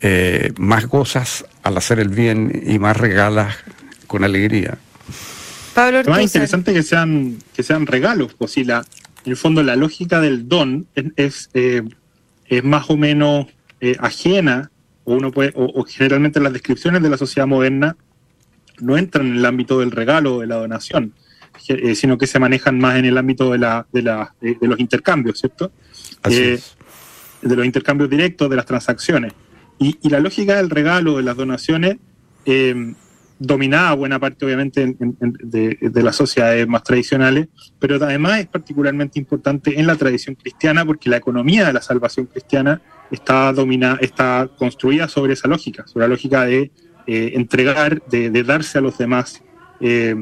eh, 0.00 0.52
más 0.58 0.86
gozas 0.86 1.44
al 1.64 1.76
hacer 1.76 1.98
el 1.98 2.10
bien 2.10 2.62
y 2.64 2.78
más 2.78 2.96
regalas 2.96 3.56
con 4.06 4.22
alegría. 4.22 4.78
Pablo 5.74 6.02
Lo 6.02 6.10
más 6.10 6.22
interesante 6.22 6.72
que 6.72 6.82
sean, 6.82 7.38
que 7.54 7.62
sean 7.62 7.86
regalos, 7.86 8.34
pues 8.34 8.52
si 8.52 8.64
la, 8.64 8.84
en 9.24 9.30
el 9.30 9.36
fondo 9.36 9.62
la 9.62 9.76
lógica 9.76 10.20
del 10.20 10.48
don 10.48 10.86
es, 10.94 11.04
es, 11.16 11.50
eh, 11.54 11.82
es 12.46 12.64
más 12.64 12.90
o 12.90 12.96
menos 12.96 13.46
eh, 13.80 13.96
ajena, 14.00 14.70
o 15.04 15.14
uno 15.14 15.30
puede, 15.30 15.52
o, 15.54 15.64
o 15.64 15.84
generalmente 15.84 16.40
las 16.40 16.52
descripciones 16.52 17.02
de 17.02 17.10
la 17.10 17.16
sociedad 17.16 17.46
moderna 17.46 17.96
no 18.80 18.96
entran 18.98 19.26
en 19.28 19.36
el 19.36 19.44
ámbito 19.44 19.78
del 19.80 19.90
regalo 19.90 20.36
o 20.36 20.40
de 20.40 20.46
la 20.46 20.56
donación, 20.56 21.12
eh, 21.68 21.94
sino 21.94 22.18
que 22.18 22.26
se 22.26 22.38
manejan 22.38 22.78
más 22.78 22.96
en 22.96 23.04
el 23.04 23.16
ámbito 23.18 23.50
de, 23.52 23.58
la, 23.58 23.86
de, 23.92 24.02
la, 24.02 24.34
de, 24.40 24.56
de 24.60 24.68
los 24.68 24.80
intercambios, 24.80 25.38
¿cierto? 25.38 25.70
Así 26.22 26.36
Eh, 26.36 26.52
es. 26.54 26.76
de 27.42 27.56
los 27.56 27.64
intercambios 27.64 28.10
directos, 28.10 28.48
de 28.50 28.56
las 28.56 28.66
transacciones. 28.66 29.32
Y, 29.78 29.98
y 30.02 30.10
la 30.10 30.20
lógica 30.20 30.56
del 30.56 30.68
regalo, 30.70 31.16
de 31.16 31.22
las 31.22 31.36
donaciones, 31.36 31.96
eh, 32.44 32.94
dominaba 33.40 33.94
buena 33.94 34.18
parte, 34.20 34.44
obviamente, 34.44 34.82
en- 34.82 34.96
en- 35.00 35.16
en- 35.20 35.36
de, 35.42 35.76
de 35.80 36.02
las 36.02 36.14
sociedades 36.14 36.68
más 36.68 36.84
tradicionales, 36.84 37.48
pero 37.80 37.96
además 37.96 38.38
es 38.40 38.46
particularmente 38.46 39.18
importante 39.18 39.80
en 39.80 39.86
la 39.86 39.96
tradición 39.96 40.34
cristiana 40.36 40.84
porque 40.84 41.08
la 41.10 41.16
economía 41.16 41.66
de 41.66 41.72
la 41.72 41.80
salvación 41.82 42.26
cristiana 42.26 42.80
está, 43.10 43.52
domina, 43.52 43.98
está 44.00 44.48
construida 44.58 45.08
sobre 45.08 45.32
esa 45.32 45.48
lógica, 45.48 45.86
sobre 45.86 46.04
la 46.06 46.08
lógica 46.10 46.44
de 46.44 46.70
eh, 47.06 47.32
entregar, 47.34 48.02
de, 48.08 48.30
darse 48.44 48.78
a 48.78 48.82
los 48.82 48.98
demás 48.98 49.42
eh, 49.80 50.14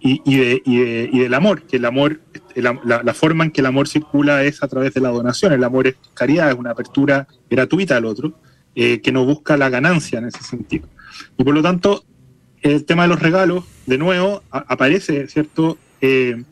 y, 0.00 0.20
y 0.24 0.36
de- 0.38 0.62
y 0.64 0.78
de- 0.78 1.10
y 1.12 1.18
del 1.20 1.34
amor, 1.34 1.62
que 1.64 1.76
el 1.76 1.84
amor, 1.84 2.20
la 2.56 3.14
forma 3.14 3.44
en 3.44 3.50
que 3.50 3.60
el 3.60 3.66
amor 3.66 3.86
circula 3.86 4.42
es 4.44 4.62
a 4.62 4.66
través 4.68 4.94
de 4.94 5.00
la 5.02 5.10
donación, 5.10 5.52
el 5.52 5.62
amor 5.62 5.86
es 5.86 5.96
caridad, 6.14 6.48
es 6.50 6.56
una 6.56 6.70
apertura 6.70 7.28
gratuita 7.50 7.98
al 7.98 8.06
otro, 8.06 8.32
eh, 8.74 9.00
que 9.02 9.12
no 9.12 9.24
busca 9.26 9.56
la 9.58 9.68
ganancia 9.68 10.18
en 10.18 10.24
ese 10.26 10.42
sentido. 10.42 10.88
Y 11.36 11.44
por 11.44 11.52
lo 11.54 11.62
tanto, 11.62 12.02
el 12.62 12.84
tema 12.84 13.02
de 13.02 13.08
los 13.08 13.20
regalos, 13.20 13.64
de 13.86 13.98
nuevo, 13.98 14.42
aparece, 14.50 15.26
¿cierto? 15.28 15.78
Eh, 16.00 16.42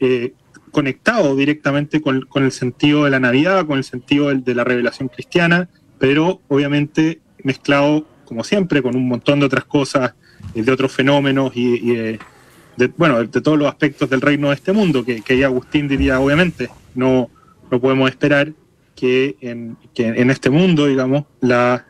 eh, 0.00 0.32
conectado 0.72 1.34
directamente 1.36 2.00
con, 2.02 2.22
con 2.22 2.44
el 2.44 2.52
sentido 2.52 3.04
de 3.04 3.10
la 3.10 3.20
Navidad, 3.20 3.66
con 3.66 3.78
el 3.78 3.84
sentido 3.84 4.28
del- 4.28 4.44
de 4.44 4.54
la 4.54 4.64
revelación 4.64 5.08
cristiana, 5.08 5.68
pero 5.98 6.40
obviamente 6.48 7.20
mezclado, 7.42 8.06
como 8.24 8.44
siempre, 8.44 8.82
con 8.82 8.94
un 8.96 9.08
montón 9.08 9.40
de 9.40 9.46
otras 9.46 9.64
cosas, 9.64 10.14
eh, 10.54 10.62
de 10.62 10.72
otros 10.72 10.92
fenómenos 10.92 11.52
y, 11.54 11.78
de, 11.94 12.18
bueno, 12.98 13.24
de 13.24 13.40
todos 13.40 13.56
los 13.58 13.68
aspectos 13.68 14.10
del 14.10 14.20
reino 14.20 14.48
de 14.48 14.54
este 14.56 14.72
mundo, 14.72 15.02
que, 15.04 15.22
que 15.22 15.42
Agustín 15.44 15.88
diría, 15.88 16.20
obviamente, 16.20 16.68
no, 16.94 17.30
no 17.70 17.80
podemos 17.80 18.10
esperar 18.10 18.52
que 18.94 19.36
en, 19.40 19.76
que 19.94 20.08
en 20.08 20.30
este 20.30 20.50
mundo, 20.50 20.86
digamos, 20.86 21.24
la, 21.40 21.86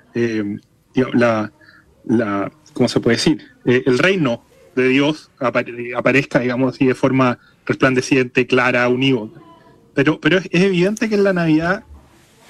la, 2.05 2.53
¿cómo 2.77 2.89
se 2.91 3.01
puede 3.01 3.17
decir? 3.17 3.43
Eh, 3.65 3.83
el 3.87 3.99
reino 3.99 4.45
de 4.75 4.89
Dios 4.89 5.31
apare- 5.41 5.97
aparezca, 5.97 6.41
digamos 6.41 6.75
así, 6.75 6.85
de 6.85 6.95
forma 6.95 7.39
resplandeciente, 7.65 8.47
clara, 8.47 8.87
unívoca. 8.89 9.41
Pero, 9.95 10.21
pero 10.21 10.37
es, 10.37 10.49
es 10.51 10.63
evidente 10.63 11.09
que 11.09 11.15
en 11.15 11.25
la 11.25 11.33
Navidad 11.33 11.85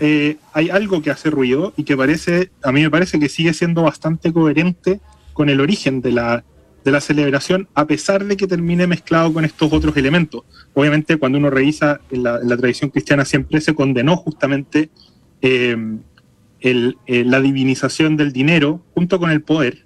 eh, 0.01 0.37
hay 0.53 0.69
algo 0.69 1.01
que 1.01 1.13
hace 1.13 1.31
ruido 1.31 1.73
y 1.77 1.85
que 1.85 1.97
parece, 1.97 2.51
a 2.65 2.73
mí 2.73 2.83
me 2.83 2.91
parece 2.91 3.21
que 3.21 3.29
sigue 3.29 3.55
siendo 3.55 3.83
bastante 3.83 4.33
coherente 4.33 5.01
con 5.33 5.49
el 5.49 5.61
origen 5.61 6.01
de 6.01 6.11
la, 6.11 6.45
de 6.85 6.91
la 6.91 7.01
celebración, 7.01 7.69
a 7.75 7.87
pesar 7.87 8.25
de 8.25 8.37
que 8.37 8.49
termine 8.49 8.89
mezclado 8.89 9.33
con 9.33 9.45
estos 9.45 9.73
otros 9.73 9.97
elementos. 9.97 10.43
Obviamente, 10.75 11.19
cuando 11.19 11.39
uno 11.39 11.51
revisa 11.51 12.01
en 12.11 12.25
la, 12.25 12.41
tradición 12.57 12.91
cristiana, 12.91 13.25
siempre 13.25 13.61
se 13.61 13.77
condenó 13.77 14.17
justamente 14.17 14.91
eh, 15.41 15.77
la 16.63 17.41
divinización 17.41 18.17
del 18.17 18.33
dinero 18.33 18.83
junto 18.93 19.21
con 19.21 19.31
el 19.31 19.43
poder, 19.43 19.86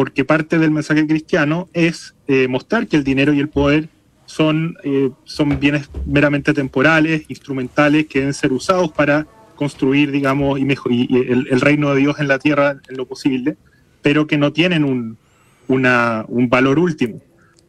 porque 0.00 0.24
parte 0.24 0.58
del 0.58 0.70
mensaje 0.70 1.06
cristiano 1.06 1.68
es 1.74 2.14
eh, 2.26 2.48
mostrar 2.48 2.86
que 2.86 2.96
el 2.96 3.04
dinero 3.04 3.34
y 3.34 3.38
el 3.38 3.50
poder 3.50 3.90
son, 4.24 4.78
eh, 4.82 5.10
son 5.24 5.60
bienes 5.60 5.90
meramente 6.06 6.54
temporales, 6.54 7.24
instrumentales, 7.28 8.06
que 8.06 8.20
deben 8.20 8.32
ser 8.32 8.50
usados 8.50 8.90
para 8.92 9.26
construir, 9.56 10.10
digamos, 10.10 10.58
y, 10.58 10.64
mejo- 10.64 10.88
y- 10.90 11.06
el, 11.28 11.48
el 11.50 11.60
reino 11.60 11.92
de 11.92 12.00
Dios 12.00 12.18
en 12.18 12.28
la 12.28 12.38
tierra 12.38 12.78
en 12.88 12.96
lo 12.96 13.04
posible, 13.04 13.58
pero 14.00 14.26
que 14.26 14.38
no 14.38 14.54
tienen 14.54 14.84
un, 14.84 15.18
una- 15.68 16.24
un 16.28 16.48
valor 16.48 16.78
último. 16.78 17.20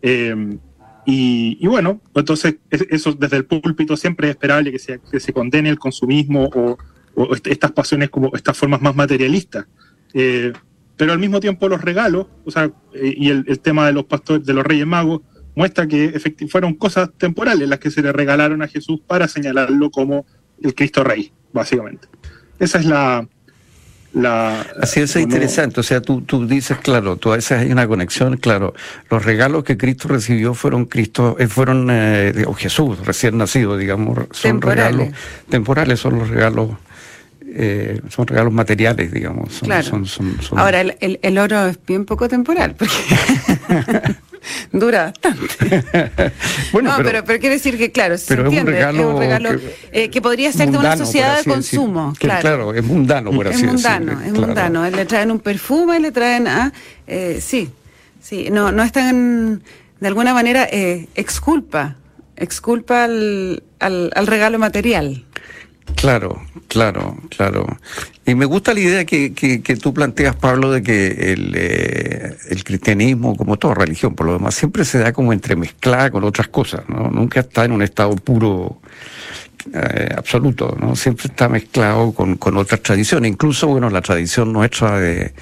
Eh, 0.01 0.57
y, 1.05 1.57
y 1.59 1.67
bueno, 1.67 1.99
entonces 2.15 2.55
es- 2.69 2.87
eso 2.91 3.11
desde 3.11 3.35
el 3.35 3.43
púlpito 3.43 3.97
siempre 3.97 4.29
es 4.29 4.35
esperable 4.35 4.71
que 4.71 4.79
se, 4.79 5.01
que 5.11 5.19
se 5.19 5.33
condene 5.33 5.67
el 5.67 5.79
consumismo 5.79 6.45
o, 6.45 6.77
o 7.13 7.35
est- 7.35 7.47
estas 7.47 7.73
pasiones 7.73 8.09
como 8.09 8.31
estas 8.33 8.57
formas 8.57 8.81
más 8.81 8.95
materialistas. 8.95 9.65
Eh, 10.13 10.53
pero 11.01 11.13
al 11.13 11.17
mismo 11.17 11.39
tiempo 11.39 11.67
los 11.67 11.81
regalos, 11.81 12.27
o 12.45 12.51
sea, 12.51 12.69
eh, 12.93 13.15
y 13.17 13.29
el, 13.29 13.43
el 13.47 13.59
tema 13.59 13.87
de 13.87 13.91
los 13.91 14.05
pastores, 14.05 14.45
de 14.45 14.53
los 14.53 14.63
reyes 14.63 14.85
magos, 14.85 15.21
muestra 15.55 15.87
que 15.87 16.21
fueron 16.47 16.75
cosas 16.75 17.09
temporales 17.17 17.67
las 17.67 17.79
que 17.79 17.89
se 17.89 18.03
le 18.03 18.11
regalaron 18.11 18.61
a 18.61 18.67
Jesús 18.67 18.99
para 19.07 19.27
señalarlo 19.27 19.89
como 19.89 20.27
el 20.61 20.75
Cristo 20.75 21.03
Rey, 21.03 21.31
básicamente. 21.53 22.07
Esa 22.59 22.77
es 22.77 22.85
la... 22.85 23.27
la 24.13 24.61
Así 24.79 24.99
es, 24.99 25.15
es 25.15 25.23
interesante. 25.23 25.79
O 25.79 25.83
sea, 25.83 26.03
tú, 26.03 26.21
tú 26.21 26.45
dices, 26.45 26.77
claro, 26.77 27.17
tú 27.17 27.31
a 27.31 27.37
veces 27.37 27.57
hay 27.57 27.71
una 27.71 27.87
conexión, 27.87 28.37
claro. 28.37 28.75
Los 29.09 29.25
regalos 29.25 29.63
que 29.63 29.77
Cristo 29.77 30.07
recibió 30.07 30.53
fueron 30.53 30.85
Cristo, 30.85 31.35
eh, 31.39 31.47
fueron 31.47 31.87
eh, 31.89 32.31
digo, 32.31 32.53
Jesús 32.53 33.03
recién 33.03 33.39
nacido, 33.39 33.75
digamos, 33.75 34.19
son 34.33 34.51
Temporales. 34.59 34.97
regalos 34.97 35.19
temporales, 35.49 35.99
son 35.99 36.19
los 36.19 36.29
regalos, 36.29 36.69
eh, 37.53 37.99
son 38.09 38.27
regalos 38.27 38.53
materiales, 38.53 39.11
digamos. 39.11 39.53
Son, 39.53 39.67
Claro. 39.67 39.83
son- 39.83 40.05
son- 40.05 40.41
son- 40.41 40.59
Ahora, 40.59 40.81
el, 40.81 40.95
el- 40.99 41.19
el 41.21 41.37
oro 41.37 41.67
es 41.67 41.77
bien 41.85 42.05
poco 42.05 42.27
temporal, 42.29 42.75
porque 42.75 42.93
dura 44.71 45.05
bastante. 45.05 45.83
bueno, 46.71 46.89
no, 46.91 46.97
pero, 46.97 47.09
pero, 47.09 47.25
pero, 47.25 47.39
quiere 47.39 47.55
decir 47.55 47.77
que, 47.77 47.91
claro, 47.91 48.17
se 48.17 48.27
pero 48.27 48.43
es 48.43 48.47
un 48.47 48.53
entiende, 48.53 48.71
regalo 48.71 48.99
es 48.99 49.05
un 49.15 49.19
regalo 49.19 49.49
que- 49.59 49.75
eh, 50.03 50.09
que, 50.09 50.21
podría 50.21 50.51
ser 50.51 50.71
de 50.71 50.77
una 50.77 50.89
mundano, 50.89 51.05
sociedad 51.05 51.31
de 51.31 51.37
decir. 51.37 51.53
consumo. 51.53 52.13
Que, 52.19 52.27
claro. 52.27 52.73
es 52.73 52.83
mundano, 52.83 53.31
por 53.31 53.47
es 53.47 53.55
así 53.55 53.65
mundano, 53.65 54.05
decirlo. 54.05 54.25
es 54.25 54.31
claro. 54.33 54.47
mundano. 54.47 54.89
Le 54.89 55.05
traen 55.05 55.31
un 55.31 55.39
perfume, 55.39 55.99
le 55.99 56.11
traen 56.11 56.47
a... 56.47 56.73
eh, 57.07 57.39
sí, 57.41 57.69
sí, 58.21 58.49
no, 58.51 58.71
no 58.71 58.83
es 58.83 58.91
tan, 58.91 59.61
de 59.99 60.07
alguna 60.07 60.33
manera, 60.33 60.67
eh, 60.71 61.07
exculpa, 61.15 61.95
exculpa 62.35 63.03
al, 63.03 63.61
al, 63.79 64.11
al 64.15 64.27
regalo 64.27 64.57
material. 64.57 65.25
Claro, 65.95 66.41
claro, 66.67 67.17
claro. 67.29 67.65
Y 68.25 68.35
me 68.35 68.45
gusta 68.45 68.73
la 68.73 68.79
idea 68.79 69.05
que, 69.05 69.33
que, 69.33 69.61
que 69.61 69.75
tú 69.75 69.93
planteas, 69.93 70.35
Pablo, 70.35 70.71
de 70.71 70.81
que 70.81 71.33
el, 71.33 71.53
eh, 71.55 72.37
el 72.49 72.63
cristianismo, 72.63 73.35
como 73.35 73.57
toda 73.57 73.75
religión, 73.75 74.15
por 74.15 74.27
lo 74.27 74.33
demás, 74.33 74.55
siempre 74.55 74.85
se 74.85 74.99
da 74.99 75.11
como 75.11 75.33
entremezclada 75.33 76.09
con 76.11 76.23
otras 76.23 76.47
cosas, 76.47 76.87
¿no? 76.87 77.09
Nunca 77.09 77.41
está 77.41 77.65
en 77.65 77.71
un 77.71 77.81
estado 77.81 78.15
puro 78.15 78.81
eh, 79.73 80.09
absoluto, 80.15 80.75
¿no? 80.79 80.95
Siempre 80.95 81.27
está 81.27 81.49
mezclado 81.49 82.13
con, 82.13 82.37
con 82.37 82.57
otras 82.57 82.81
tradiciones. 82.81 83.31
Incluso, 83.31 83.67
bueno, 83.67 83.89
la 83.89 84.01
tradición 84.01 84.53
nuestra 84.53 84.99
de, 84.99 85.33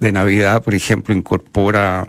de 0.00 0.12
Navidad, 0.12 0.62
por 0.62 0.74
ejemplo, 0.74 1.14
incorpora 1.14 2.06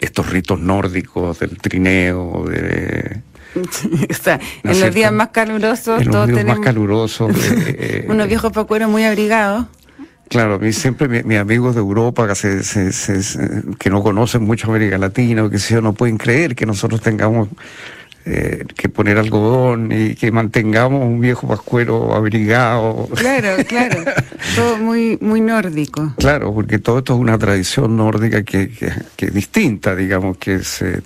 estos 0.00 0.28
ritos 0.30 0.58
nórdicos 0.58 1.38
del 1.38 1.58
trineo, 1.58 2.44
de 2.48 3.20
o 4.10 4.14
sea, 4.14 4.40
¿No 4.62 4.70
en 4.72 4.80
los 4.80 4.94
días 4.94 5.12
más 5.12 5.28
calurosos, 5.28 6.00
en 6.00 6.06
los 6.06 6.12
todos 6.14 6.26
días 6.28 6.38
más 6.38 6.46
tenemos 6.46 6.64
calurosos. 6.64 7.36
eh, 7.66 8.06
unos 8.08 8.26
viejos 8.28 8.52
pacueros 8.52 8.88
muy 8.90 9.04
abrigados. 9.04 9.66
Claro, 10.28 10.54
a 10.54 10.58
mí 10.58 10.72
siempre 10.72 11.08
mi- 11.08 11.22
mis 11.22 11.38
amigos 11.38 11.74
de 11.74 11.80
Europa 11.80 12.26
que, 12.26 12.34
se, 12.34 12.62
se- 12.62 12.92
se- 12.92 13.38
que 13.78 13.90
no 13.90 14.02
conocen 14.02 14.42
mucho 14.44 14.68
América 14.68 14.96
Latina 14.96 15.44
o 15.44 15.50
que 15.50 15.58
yo, 15.58 15.80
no 15.82 15.92
pueden 15.92 16.16
creer 16.16 16.54
que 16.54 16.64
nosotros 16.64 17.02
tengamos 17.02 17.48
eh, 18.24 18.64
que 18.76 18.88
poner 18.88 19.18
algodón 19.18 19.90
y 19.92 20.14
que 20.14 20.30
mantengamos 20.32 21.02
un 21.04 21.20
viejo 21.20 21.46
pascuero 21.48 22.14
abrigado. 22.14 23.08
Claro, 23.14 23.62
claro. 23.68 24.04
Todo 24.56 24.78
muy, 24.78 25.18
muy 25.20 25.40
nórdico. 25.42 26.14
Claro, 26.16 26.54
porque 26.54 26.78
todo 26.78 26.98
esto 27.00 27.12
es 27.14 27.20
una 27.20 27.36
tradición 27.36 27.94
nórdica 27.96 28.42
que, 28.42 28.70
que, 28.70 28.90
que 29.16 29.26
es 29.26 29.34
distinta, 29.34 29.94
digamos, 29.94 30.38
que 30.38 30.54
es... 30.54 30.80
eh, 30.80 31.02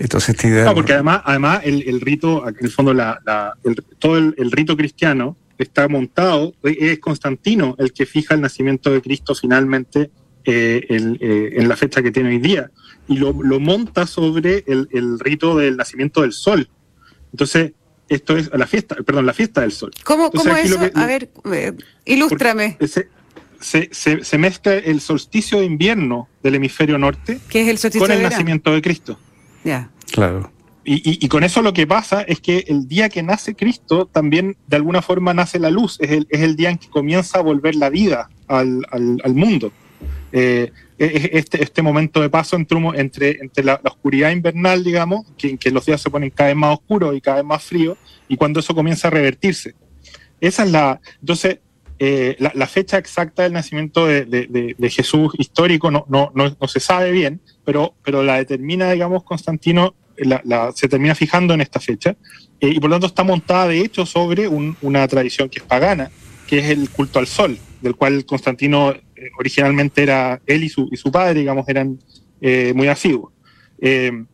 entonces. 0.00 0.36
No, 0.64 0.74
porque 0.74 0.94
además, 0.94 1.22
además 1.24 1.60
el, 1.64 1.88
el 1.88 2.00
rito, 2.00 2.48
en 2.48 2.56
el 2.60 2.70
fondo, 2.70 2.92
la, 2.94 3.20
la- 3.24 3.52
el- 3.64 3.76
todo 3.98 4.18
el, 4.18 4.34
el 4.38 4.50
rito 4.50 4.76
cristiano 4.76 5.36
está 5.58 5.86
montado, 5.88 6.54
es 6.62 6.98
Constantino 6.98 7.76
el 7.78 7.92
que 7.92 8.06
fija 8.06 8.34
el 8.34 8.40
nacimiento 8.40 8.90
de 8.90 9.02
Cristo 9.02 9.34
finalmente 9.34 10.10
eh, 10.44 10.86
el, 10.88 11.18
eh, 11.20 11.50
en 11.60 11.68
la 11.68 11.76
fecha 11.76 12.02
que 12.02 12.10
tiene 12.10 12.30
hoy 12.30 12.38
día, 12.38 12.70
y 13.08 13.18
lo, 13.18 13.32
lo 13.42 13.60
monta 13.60 14.06
sobre 14.06 14.64
el, 14.66 14.88
el 14.92 15.18
rito 15.20 15.56
del 15.58 15.76
nacimiento 15.76 16.22
del 16.22 16.32
sol. 16.32 16.68
Entonces, 17.32 17.72
esto 18.08 18.36
es 18.36 18.50
la 18.52 18.66
fiesta, 18.66 18.96
perdón, 19.04 19.26
la 19.26 19.34
fiesta 19.34 19.60
del 19.60 19.70
sol. 19.72 19.90
¿Cómo, 20.02 20.26
Entonces, 20.26 20.50
cómo 20.52 20.56
eso? 20.64 20.80
que- 20.92 20.98
a 20.98 21.06
ver, 21.06 21.28
eh, 21.52 21.72
ilústrame. 22.06 22.78
Se, 22.80 23.08
se, 23.60 23.88
se- 23.92 24.24
se 24.24 24.38
mezcla 24.38 24.72
el 24.74 25.00
solsticio 25.02 25.58
de 25.60 25.66
invierno 25.66 26.28
del 26.42 26.54
hemisferio 26.54 26.96
norte 26.96 27.38
¿Qué 27.50 27.60
es 27.62 27.68
el 27.68 27.76
solsticio 27.78 28.00
con 28.06 28.10
el 28.12 28.16
verano? 28.18 28.32
nacimiento 28.32 28.72
de 28.72 28.80
Cristo. 28.80 29.18
Ya. 29.64 29.90
Claro. 30.12 30.50
Y, 30.84 30.94
y- 31.08 31.24
y 31.24 31.28
con 31.28 31.44
eso 31.44 31.60
lo 31.62 31.72
que 31.72 31.86
pasa 31.86 32.22
es 32.22 32.40
que 32.40 32.64
el 32.68 32.88
día 32.88 33.08
que 33.10 33.22
nace 33.22 33.54
Cristo 33.54 34.06
también 34.06 34.56
de 34.66 34.76
alguna 34.76 35.02
forma 35.02 35.34
nace 35.34 35.58
la 35.58 35.70
luz, 35.70 35.98
es 36.00 36.10
el, 36.10 36.26
es 36.30 36.40
el 36.40 36.56
día 36.56 36.70
en 36.70 36.78
que 36.78 36.88
comienza 36.88 37.38
a 37.38 37.42
volver 37.42 37.74
la 37.76 37.90
vida 37.90 38.30
al, 38.48 38.84
al- 38.90 39.20
al 39.22 39.34
mundo. 39.34 39.72
Eh, 40.32 40.72
es 40.96 41.30
este, 41.32 41.62
este 41.62 41.82
momento 41.82 42.20
de 42.20 42.28
paso 42.30 42.56
entre, 42.56 42.78
entre, 42.98 43.30
entre 43.40 43.64
la, 43.64 43.80
la 43.82 43.90
oscuridad 43.90 44.30
invernal, 44.30 44.82
digamos, 44.84 45.26
que, 45.38 45.50
en 45.50 45.58
que 45.58 45.70
los 45.70 45.84
días 45.86 46.00
se 46.00 46.10
ponen 46.10 46.30
cada 46.30 46.48
vez 46.48 46.56
más 46.56 46.74
oscuros 46.78 47.14
y 47.16 47.20
cada 47.20 47.38
vez 47.38 47.44
más 47.46 47.62
fríos, 47.62 47.96
y 48.28 48.36
cuando 48.36 48.60
eso 48.60 48.74
comienza 48.74 49.08
a 49.08 49.10
revertirse. 49.10 49.74
Esa 50.40 50.64
es 50.64 50.70
la. 50.70 51.00
Entonces, 51.20 51.58
eh, 52.02 52.34
la, 52.38 52.50
la 52.54 52.66
fecha 52.66 52.96
exacta 52.96 53.42
del 53.42 53.52
nacimiento 53.52 54.06
de, 54.06 54.24
de- 54.24 54.46
de- 54.48 54.74
de 54.76 54.90
Jesús 54.90 55.32
histórico 55.38 55.90
no, 55.90 56.06
no, 56.08 56.32
no, 56.34 56.56
no 56.58 56.66
se 56.68 56.80
sabe 56.80 57.12
bien, 57.12 57.40
pero, 57.64 57.94
pero 58.02 58.22
la 58.22 58.36
determina, 58.38 58.90
digamos, 58.90 59.22
Constantino, 59.22 59.94
la, 60.16 60.40
la- 60.44 60.72
se 60.72 60.88
termina 60.88 61.14
fijando 61.14 61.52
en 61.54 61.60
esta 61.60 61.78
fecha, 61.78 62.16
eh, 62.58 62.68
y 62.68 62.80
por 62.80 62.88
lo 62.88 62.94
tanto 62.96 63.06
está 63.08 63.22
montada, 63.22 63.68
de 63.68 63.80
hecho, 63.80 64.06
sobre 64.06 64.48
un- 64.48 64.76
una 64.80 65.06
tradición 65.08 65.50
que 65.50 65.58
es 65.58 65.64
pagana, 65.64 66.10
que 66.46 66.58
es 66.60 66.70
el 66.70 66.88
culto 66.88 67.18
al 67.18 67.26
sol, 67.26 67.58
del 67.82 67.94
cual 67.96 68.24
Constantino 68.24 68.92
eh, 68.92 69.02
originalmente 69.38 70.02
era, 70.02 70.40
él 70.46 70.64
y 70.64 70.68
su, 70.70 70.88
y 70.90 70.96
su 70.96 71.12
padre, 71.12 71.40
digamos, 71.40 71.68
eran 71.68 71.98
eh, 72.40 72.72
muy 72.74 72.88
asiduos. 72.88 73.32
Eh, 73.80 74.24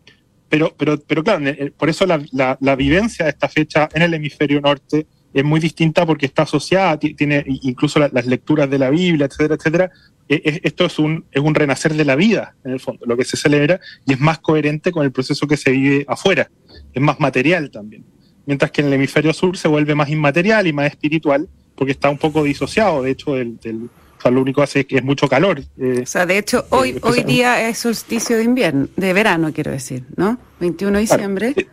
pero, 0.49 0.73
pero, 0.79 1.01
pero 1.01 1.25
claro, 1.25 1.45
por 1.77 1.89
eso 1.91 2.07
la- 2.07 2.57
la 2.61 2.77
vivencia 2.77 3.25
de 3.25 3.33
esta 3.33 3.49
fecha 3.49 3.89
en 3.93 4.03
el 4.03 4.15
hemisferio 4.15 4.61
norte 4.61 5.07
es 5.37 5.45
muy 5.45 5.61
distinta 5.61 6.07
porque 6.07 6.25
está 6.27 6.43
asociada, 6.43 6.99
ti- 6.99 7.15
tiene 7.15 7.45
incluso 7.47 7.99
la- 8.01 8.09
las 8.13 8.27
lecturas 8.27 8.69
de 8.71 8.79
la 8.79 8.89
Biblia, 8.91 9.27
etcétera, 9.27 9.55
etcétera. 9.57 9.91
Eh, 10.29 10.41
eh, 10.45 10.61
Esto 10.65 10.87
es 10.87 10.99
un, 10.99 11.25
es 11.31 11.43
un 11.43 11.55
renacer 11.55 11.93
de 11.95 12.05
la 12.05 12.17
vida, 12.17 12.55
en 12.65 12.73
el 12.73 12.81
fondo, 12.81 13.05
lo 13.07 13.17
que 13.17 13.25
se 13.25 13.37
celebra, 13.37 13.79
y 14.07 14.15
es 14.15 14.21
más 14.21 14.39
coherente 14.39 14.91
con 14.93 15.05
el 15.05 15.13
proceso 15.13 15.47
que 15.47 15.57
se 15.57 15.71
vive 15.71 16.05
afuera, 16.09 16.51
es 16.93 17.03
más 17.03 17.21
material 17.21 17.71
también. 17.71 18.03
Mientras 18.47 18.71
que 18.71 18.81
en 18.81 18.87
el 18.89 18.95
hemisferio 18.95 19.33
sur 19.35 19.57
se 19.59 19.69
vuelve 19.69 19.95
más 19.95 20.09
inmaterial 20.09 20.67
y 20.67 20.73
más 20.73 20.87
espiritual, 20.89 21.49
porque 21.77 21.93
está 21.93 22.09
un 22.09 22.19
poco 22.19 22.43
disociado, 22.43 23.03
de 23.03 23.11
hecho, 23.11 23.35
del, 23.35 23.59
del- 23.61 23.91
o 24.19 24.21
sea, 24.23 24.31
lo 24.31 24.41
único 24.41 24.61
que 24.63 24.65
hace 24.65 24.81
es 24.81 24.87
que 24.87 24.97
es 24.97 25.05
mucho 25.05 25.29
calor. 25.29 25.61
eh, 25.79 26.01
O 26.03 26.07
sea, 26.07 26.25
de 26.25 26.39
hecho, 26.39 26.65
hoy, 26.71 26.91
Eh, 26.93 27.01
hoy 27.03 27.23
día 27.25 27.69
es 27.69 27.77
solsticio 27.79 28.39
de 28.39 28.45
invierno, 28.45 28.89
de 28.97 29.13
verano, 29.13 29.53
quiero 29.53 29.71
decir, 29.71 30.05
¿no? 30.17 30.39
21 30.61 30.95
de 30.97 31.01
diciembre. 31.03 31.53
Eh, 31.55 31.67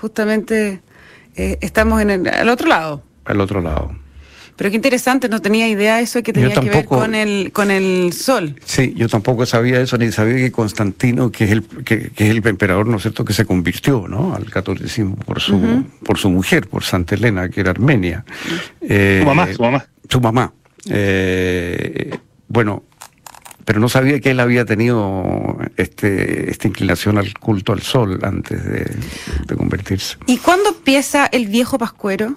Justamente 0.00 0.80
eh, 1.38 1.58
estamos 1.60 2.02
en 2.02 2.10
el, 2.10 2.28
al 2.28 2.48
otro 2.48 2.68
lado. 2.68 3.02
Al 3.24 3.40
otro 3.40 3.60
lado. 3.60 3.92
Pero 4.56 4.70
qué 4.70 4.76
interesante, 4.76 5.28
no 5.28 5.40
tenía 5.40 5.68
idea 5.68 6.00
eso 6.00 6.20
que 6.20 6.32
tenía 6.32 6.52
que 6.52 6.68
ver 6.68 6.84
con 6.84 7.14
el, 7.14 7.52
con 7.52 7.70
el 7.70 8.12
sol. 8.12 8.56
Sí, 8.64 8.92
yo 8.96 9.08
tampoco 9.08 9.46
sabía 9.46 9.80
eso, 9.80 9.96
ni 9.96 10.10
sabía 10.10 10.34
que 10.34 10.50
Constantino, 10.50 11.30
que 11.30 11.44
es 11.44 11.52
el, 11.52 11.62
que, 11.62 12.10
que 12.10 12.24
es 12.24 12.30
el 12.30 12.44
emperador, 12.44 12.88
¿no 12.88 12.96
es 12.96 13.02
cierto?, 13.02 13.24
que 13.24 13.32
se 13.32 13.44
convirtió, 13.44 14.08
¿no?, 14.08 14.34
al 14.34 14.50
catolicismo 14.50 15.14
por 15.14 15.38
su, 15.40 15.84
por 16.04 16.18
su 16.18 16.28
mujer, 16.28 16.66
por 16.66 16.82
Santa 16.82 17.14
Elena, 17.14 17.48
que 17.48 17.60
era 17.60 17.70
armenia. 17.70 18.24
Eh, 18.80 19.20
su 19.20 19.26
mamá, 19.26 19.52
su 19.52 19.62
mamá. 19.62 19.86
Su 20.08 20.20
mamá. 20.20 20.52
Eh, 20.90 22.18
bueno, 22.48 22.82
pero 23.68 23.80
no 23.80 23.90
sabía 23.90 24.18
que 24.18 24.30
él 24.30 24.40
había 24.40 24.64
tenido 24.64 25.58
este, 25.76 26.50
esta 26.50 26.68
inclinación 26.68 27.18
al 27.18 27.34
culto 27.38 27.74
al 27.74 27.82
sol 27.82 28.18
antes 28.22 28.64
de, 28.64 28.96
de 29.46 29.56
convertirse. 29.58 30.16
¿Y 30.24 30.38
cuándo 30.38 30.70
empieza 30.70 31.26
el 31.26 31.48
viejo 31.48 31.76
pascuero? 31.76 32.34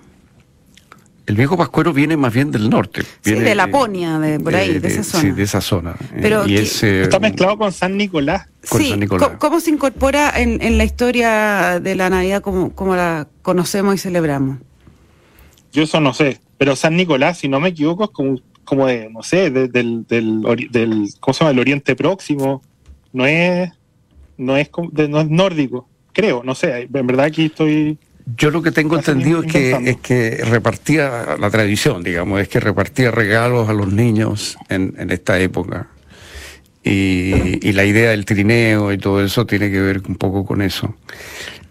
El 1.28 1.36
viejo 1.36 1.56
pascuero 1.56 1.94
viene 1.94 2.18
más 2.18 2.34
bien 2.34 2.52
del 2.52 2.70
norte. 2.70 3.04
Sí, 3.04 3.32
viene, 3.32 3.46
de 3.46 3.56
Laponia, 3.56 4.20
de 4.20 4.42
por 4.42 4.54
ahí, 4.58 4.80
de 4.80 4.86
esa 4.90 5.06
zona. 5.06 5.22
Sí, 5.22 5.32
de 5.32 5.44
esa 5.44 5.62
zona. 5.62 5.96
Pero 6.22 6.46
y 6.46 6.56
que- 6.56 6.64
es, 6.64 6.84
Está 6.84 7.20
mezclado 7.20 7.58
con 7.58 7.72
San 7.72 7.96
Nicolás. 7.96 8.48
Con 8.68 8.82
sí, 8.82 8.90
San 8.90 9.00
Nicolás. 9.00 9.28
¿cómo, 9.30 9.40
cómo 9.40 9.60
se 9.62 9.70
incorpora 9.70 10.34
en, 10.36 10.62
en 10.62 10.78
la 10.78 10.84
historia 10.84 11.80
de 11.80 11.96
la 11.96 12.10
Navidad 12.10 12.42
como, 12.42 12.76
como 12.76 12.98
la 12.98 13.30
conocemos 13.42 13.96
y 13.96 14.00
celebramos? 14.00 14.58
Yo 15.72 15.84
eso 15.84 16.02
no 16.02 16.14
sé, 16.14 16.42
pero 16.58 16.76
San 16.76 16.98
Nicolás, 16.98 17.38
si 17.38 17.48
no 17.48 17.62
me 17.62 17.70
equivoco, 17.70 18.04
es 18.04 18.10
como, 18.10 18.38
como 18.72 18.88
de, 18.88 19.10
no 19.10 19.22
sé, 19.22 19.50
de- 19.52 19.68
del, 19.68 20.06
del, 20.08 20.42
del, 20.72 21.10
¿cómo 21.20 21.34
se 21.34 21.40
llama? 21.40 21.52
El 21.52 21.60
Oriente 21.60 21.94
Próximo. 21.94 22.62
No 23.12 23.26
es, 23.26 23.70
no 24.38 24.56
es, 24.56 24.70
no 25.10 25.20
es 25.20 25.30
nórdico, 25.30 25.90
creo, 26.14 26.42
no 26.46 26.56
sé. 26.56 26.88
En 26.94 27.06
verdad 27.06 27.26
aquí 27.26 27.48
estoy... 27.48 27.98
Yo 28.38 28.50
lo 28.50 28.62
que 28.62 28.72
tengo 28.72 28.96
entendido 28.96 29.44
es 29.44 29.52
que, 29.52 29.72
es 29.84 29.98
que 29.98 30.46
repartía 30.46 31.36
la 31.38 31.50
tradición, 31.50 32.02
digamos, 32.02 32.40
es 32.40 32.48
que 32.48 32.62
repartía 32.62 33.12
regalos 33.12 33.68
a 33.68 33.74
los 33.74 33.92
niños 33.92 34.56
en, 34.70 34.96
en 34.98 35.10
esta 35.10 35.38
época. 35.42 35.90
Y, 36.82 37.68
y 37.68 37.74
la 37.74 37.84
idea 37.84 38.12
del 38.12 38.24
trineo 38.24 38.94
y 38.94 38.98
todo 38.98 39.22
eso 39.22 39.46
tiene 39.46 39.70
que 39.70 39.82
ver 39.82 40.02
un 40.08 40.16
poco 40.16 40.46
con 40.46 40.62
eso. 40.62 40.96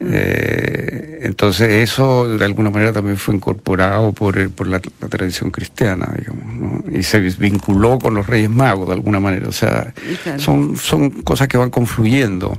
Eh, 0.03 1.21
entonces 1.23 1.69
eso 1.91 2.27
de 2.39 2.45
alguna 2.45 2.71
manera 2.71 2.93
también 2.93 3.17
fue 3.19 3.35
incorporado 3.35 4.13
por, 4.13 4.39
el- 4.39 4.51
por 4.51 4.67
la, 4.67 4.81
la 5.01 5.09
tradición 5.09 5.51
cristiana, 5.51 6.09
digamos, 6.19 6.55
¿no? 6.55 6.99
y 6.99 7.03
se 7.03 7.21
vinculó 7.21 7.99
con 7.99 8.15
los 8.15 8.27
Reyes 8.27 8.51
Magos 8.51 8.89
de 8.89 8.95
alguna 8.95 9.21
manera. 9.21 9.49
O 9.49 9.53
sea, 9.53 9.93
Claro. 10.23 10.39
son, 10.41 10.77
son 10.77 11.11
cosas 11.23 11.49
que 11.49 11.59
van 11.59 11.71
confluyendo. 11.71 12.59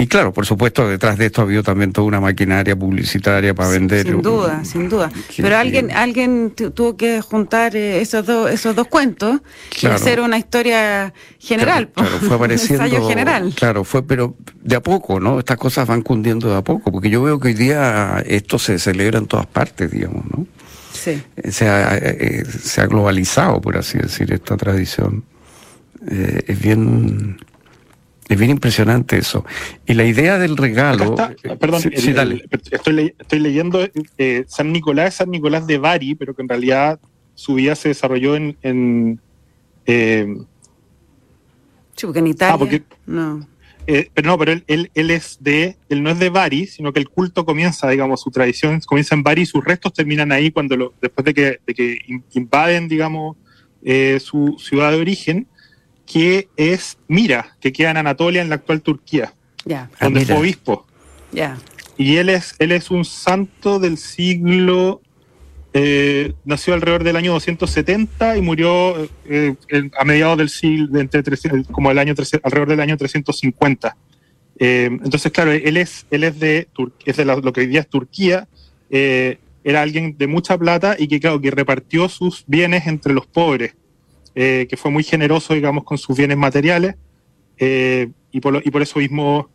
Y 0.00 0.06
claro, 0.06 0.32
por 0.32 0.46
supuesto, 0.46 0.88
detrás 0.88 1.18
de 1.18 1.26
esto 1.26 1.42
ha 1.42 1.44
habido 1.44 1.62
también 1.62 1.92
toda 1.92 2.06
una 2.06 2.20
maquinaria 2.20 2.74
publicitaria 2.74 3.52
para 3.54 3.68
vender. 3.68 4.06
Sin 4.06 4.22
duda, 4.22 4.64
sin 4.64 4.88
duda. 4.88 5.10
Pero 5.36 5.56
alguien, 5.58 5.90
alguien 5.90 6.52
tu- 6.56 6.70
tuvo 6.70 6.96
que 6.96 7.20
juntar 7.20 7.76
eh, 7.76 8.00
esos 8.00 8.24
dos, 8.24 8.50
esos 8.50 8.74
dos 8.74 8.86
cuentos 8.88 9.40
Claro. 9.78 9.94
y 9.94 10.00
hacer 10.00 10.20
una 10.22 10.38
historia 10.38 11.12
general, 11.38 11.90
Claro, 11.94 12.08
claro, 12.12 12.26
fue 12.26 12.36
apareciendo. 12.36 12.84
ensayo 12.84 13.06
general. 13.08 13.52
Claro, 13.54 13.84
fue, 13.84 14.02
pero 14.02 14.34
de 14.62 14.76
a 14.76 14.80
poco, 14.82 15.20
¿no? 15.20 15.38
Estas 15.38 15.58
cosas 15.58 15.86
van 15.86 16.00
cundiendo 16.00 16.48
de 16.50 16.56
a 16.56 16.62
poco, 16.62 16.90
porque 16.90 17.10
yo 17.10 17.22
veo 17.22 17.38
que 17.38 17.48
hoy 17.48 17.54
día 17.54 18.22
esto 18.26 18.58
se 18.58 18.78
celebra 18.78 19.18
en 19.18 19.26
todas 19.26 19.46
partes, 19.46 19.90
digamos, 19.90 20.24
¿no? 20.30 20.46
Sí. 20.94 21.22
Eh, 21.36 21.52
Se 21.52 21.68
ha, 21.68 21.94
eh, 21.98 22.00
eh, 22.20 22.44
se 22.46 22.80
ha 22.80 22.86
globalizado, 22.86 23.60
por 23.60 23.76
así 23.76 23.98
decir, 23.98 24.32
esta 24.32 24.56
tradición. 24.56 25.24
Eh, 26.10 26.40
es 26.46 26.58
bien. 26.58 27.38
Es 28.30 28.38
bien 28.38 28.52
impresionante 28.52 29.18
eso. 29.18 29.44
Y 29.86 29.94
la 29.94 30.04
idea 30.04 30.38
del 30.38 30.56
regalo. 30.56 31.04
Está, 31.04 31.34
eh, 31.42 31.56
perdón, 31.56 31.80
sí, 31.82 31.88
el- 31.92 32.00
sí, 32.00 32.08
el- 32.10 32.14
dale. 32.14 32.44
estoy, 32.70 32.92
le- 32.94 33.14
estoy 33.18 33.38
leyendo 33.40 33.86
eh, 34.18 34.44
San 34.46 34.72
Nicolás, 34.72 35.08
es 35.08 35.14
San 35.16 35.30
Nicolás 35.30 35.66
de 35.66 35.78
Bari, 35.78 36.14
pero 36.14 36.34
que 36.34 36.42
en 36.42 36.48
realidad 36.48 37.00
su 37.34 37.54
vida 37.54 37.74
se 37.74 37.88
desarrolló 37.88 38.36
en... 38.36 38.56
en, 38.62 39.20
eh, 39.86 40.26
Sí, 41.96 42.06
porque 42.06 42.20
en 42.20 42.26
Italia. 42.28 42.54
Ah, 42.54 42.58
porque- 42.58 42.82
No. 43.06 43.46
eh, 43.86 44.08
pero 44.14 44.28
no, 44.28 44.38
pero 44.38 44.52
él, 44.52 44.64
él, 44.68 44.90
él 44.94 45.10
es 45.10 45.38
de, 45.40 45.76
él 45.88 46.02
no 46.02 46.10
es 46.10 46.18
de 46.20 46.30
Bari, 46.30 46.66
sino 46.66 46.92
que 46.92 47.00
el 47.00 47.08
culto 47.08 47.44
comienza, 47.44 47.88
digamos, 47.90 48.22
su 48.22 48.30
tradición 48.30 48.80
comienza 48.86 49.14
en 49.16 49.22
Bari 49.24 49.42
y 49.42 49.46
sus 49.46 49.64
restos 49.64 49.92
terminan 49.92 50.30
ahí 50.32 50.50
cuando 50.52 50.76
lo, 50.76 50.94
después 51.02 51.24
de 51.24 51.34
que, 51.34 51.58
de 51.66 51.74
que 51.74 51.98
in- 52.06 52.24
invaden, 52.34 52.86
digamos, 52.88 53.36
eh, 53.82 54.18
su 54.20 54.56
ciudad 54.58 54.92
de 54.92 54.98
origen, 55.00 55.46
que 56.10 56.48
es 56.56 56.98
Mira, 57.08 57.56
que 57.60 57.72
queda 57.72 57.90
en 57.90 57.96
Anatolia, 57.98 58.42
en 58.42 58.48
la 58.48 58.56
actual 58.56 58.82
Turquía, 58.82 59.32
Ah, 59.72 59.88
donde 60.00 60.24
fue 60.26 60.36
obispo. 60.36 60.86
ya. 61.32 61.56
Y 61.96 62.16
él 62.16 62.30
es, 62.30 62.54
él 62.58 62.72
es 62.72 62.90
un 62.90 63.04
santo 63.04 63.78
del 63.78 63.98
siglo. 63.98 65.00
eh, 65.72 66.32
nació 66.44 66.74
alrededor 66.74 67.04
del 67.04 67.14
año 67.14 67.30
270 67.32 68.36
y 68.36 68.40
murió 68.42 69.08
eh, 69.26 69.54
a 69.96 70.04
mediados 70.04 70.36
del 70.38 70.48
siglo, 70.48 70.88
de 70.88 71.00
entre 71.00 71.22
300 71.22 71.68
como 71.72 71.92
el 71.92 71.98
año 72.00 72.12
300 72.14 72.44
alrededor 72.44 72.70
del 72.70 72.80
año 72.80 72.96
350. 72.96 73.96
Eh, 74.58 74.86
entonces, 75.04 75.30
claro, 75.30 75.52
él 75.52 75.76
es, 75.76 76.06
él 76.10 76.24
es 76.24 76.40
de, 76.40 76.66
Tur- 76.74 76.92
es 77.04 77.16
de 77.16 77.24
la- 77.24 77.36
lo 77.36 77.52
que 77.52 77.60
hoy 77.60 77.66
día 77.68 77.80
es 77.80 77.88
Turquía. 77.88 78.48
eh, 78.90 79.38
era 79.62 79.82
alguien 79.82 80.16
de 80.18 80.26
mucha 80.26 80.56
plata 80.58 80.96
y 80.98 81.06
que, 81.06 81.20
claro, 81.20 81.40
que 81.40 81.50
repartió 81.52 82.08
sus 82.08 82.42
bienes 82.48 82.86
entre 82.88 83.12
los 83.12 83.26
pobres, 83.26 83.74
eh, 84.34 84.66
que 84.68 84.76
fue 84.76 84.90
muy 84.90 85.02
generoso, 85.02 85.54
digamos, 85.54 85.84
con 85.84 85.98
sus 85.98 86.16
bienes 86.16 86.36
materiales. 86.36 86.96
eh, 87.62 88.08
y, 88.32 88.40
por 88.40 88.52
lo- 88.54 88.60
y 88.64 88.70
por 88.70 88.80
eso 88.80 88.98
mismo 89.00 89.50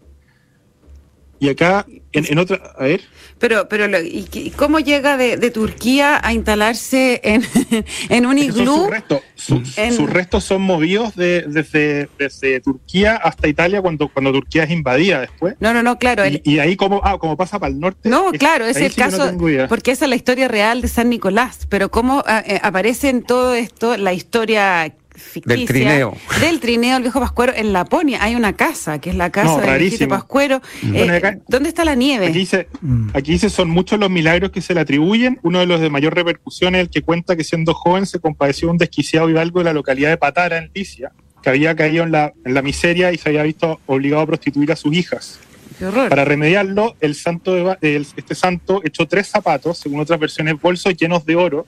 y 1.46 1.50
acá, 1.50 1.86
en, 2.12 2.26
en 2.30 2.38
otra, 2.40 2.62
a 2.78 2.84
ver, 2.84 3.02
Pero, 3.40 3.68
pero 3.70 3.86
¿y, 4.02 4.52
cómo 4.56 4.80
llega 4.80 5.18
de, 5.18 5.38
de 5.38 5.52
Turquía 5.52 6.20
a 6.24 6.34
instalarse 6.34 7.20
en, 7.24 7.44
en 8.10 8.26
un 8.26 8.38
iglú? 8.38 8.76
sus 8.78 8.90
restos, 8.90 9.20
Su- 9.36 9.64
En- 9.78 9.94
sus 9.94 10.10
restos 10.10 10.44
son 10.44 10.62
movidos 10.62 11.16
de- 11.16 11.44
desde, 11.48 12.10
desde 12.18 12.60
Turquía 12.62 13.16
hasta 13.18 13.48
Italia 13.48 13.82
cuando, 13.82 14.08
cuando 14.08 14.32
Turquía 14.32 14.64
es 14.64 14.72
invadida 14.72 15.22
después. 15.22 15.56
No, 15.60 15.74
no, 15.74 15.84
no, 15.84 15.98
claro. 16.00 16.24
el- 16.24 16.42
Y, 16.46 16.54
y 16.56 16.60
ahí 16.60 16.76
como, 16.76 17.02
ah, 17.04 17.18
como 17.20 17.36
pasa 17.38 17.60
para 17.60 17.72
el 17.74 17.80
norte. 17.80 18.08
No, 18.10 18.32
es- 18.32 18.40
claro, 18.40 18.66
es 18.66 18.78
el 18.78 18.92
sí 18.92 19.00
no 19.02 19.06
caso, 19.06 19.34
idea. 19.50 19.68
porque 19.68 19.92
esa 19.92 20.06
es 20.06 20.10
la 20.10 20.16
historia 20.16 20.48
real 20.48 20.82
de 20.82 20.88
San 20.88 21.10
Nicolás, 21.10 21.68
pero 21.70 21.92
cómo 21.92 22.24
ah, 22.26 22.44
eh, 22.46 22.60
aparece 22.64 23.10
en 23.10 23.22
todo 23.24 23.54
esto 23.56 23.98
la 23.98 24.14
historia 24.14 24.94
ficticia. 25.16 25.56
Del 25.58 25.66
trineo. 25.68 26.18
Del 26.42 26.60
trineo 26.60 26.94
del 26.96 27.04
viejo 27.04 27.20
Pascuero 27.20 27.54
en 27.56 27.74
Laponia. 27.74 28.24
Hay 28.24 28.36
una 28.36 28.54
casa, 28.54 29.00
que 29.00 29.10
es 29.10 29.16
la 29.16 29.32
casa 29.32 29.58
No, 29.58 29.62
del 29.62 29.80
viejito. 29.80 30.08
Pascuero. 30.08 30.62
Eh, 30.84 30.88
Bueno, 30.92 31.14
acá- 31.14 31.38
¿Dónde 31.48 31.70
está 31.70 31.86
la 31.86 31.96
nieve? 31.96 32.28
Aquí 32.28 32.40
dice, 32.40 32.68
Mm. 32.82 33.10
aquí 33.14 33.32
dice, 33.34 33.50
son 33.50 33.70
muchos 33.70 34.00
los 34.00 34.10
milagros 34.10 34.52
que 34.52 34.62
se 34.62 34.74
le 34.74 34.80
atribuyen. 34.82 35.40
Uno 35.44 35.60
de 35.60 35.66
los 35.66 35.80
de 35.82 35.90
mayor 35.90 36.14
repercusión 36.16 36.76
es 36.76 36.82
el 36.82 36.90
que 36.90 37.02
cuenta 37.02 37.36
que 37.36 37.44
siendo 37.44 37.74
joven 37.74 38.06
se 38.06 38.20
compadeció 38.20 38.68
de 38.68 38.72
un 38.74 38.78
desquiciado 38.78 39.30
hidalgo 39.30 39.60
de 39.60 39.66
la 39.66 39.74
localidad 39.74 40.10
de 40.10 40.18
Patara, 40.18 40.58
en 40.58 40.72
Licia, 40.74 41.12
que 41.42 41.50
había 41.50 41.76
caído 41.76 42.04
en 42.04 42.12
la, 42.12 42.34
en 42.46 42.54
la 42.54 42.62
miseria 42.62 43.12
y 43.12 43.18
se 43.18 43.30
había 43.30 43.44
visto 43.44 43.80
obligado 43.86 44.24
a 44.24 44.26
prostituir 44.28 44.72
a 44.72 44.76
sus 44.76 44.94
hijas. 44.96 45.40
Qué 45.78 45.86
horror. 45.86 46.08
Para 46.10 46.24
remediarlo, 46.24 46.96
el 47.02 47.16
santo 47.16 47.54
de 47.54 47.78
el- 47.82 48.08
este 48.16 48.34
santo 48.34 48.82
echó 48.86 49.08
tres 49.08 49.28
zapatos, 49.28 49.78
según 49.78 50.00
otras 50.00 50.20
versiones, 50.20 50.56
bolsos 50.62 50.96
llenos 50.96 51.26
de 51.26 51.36
oro, 51.36 51.68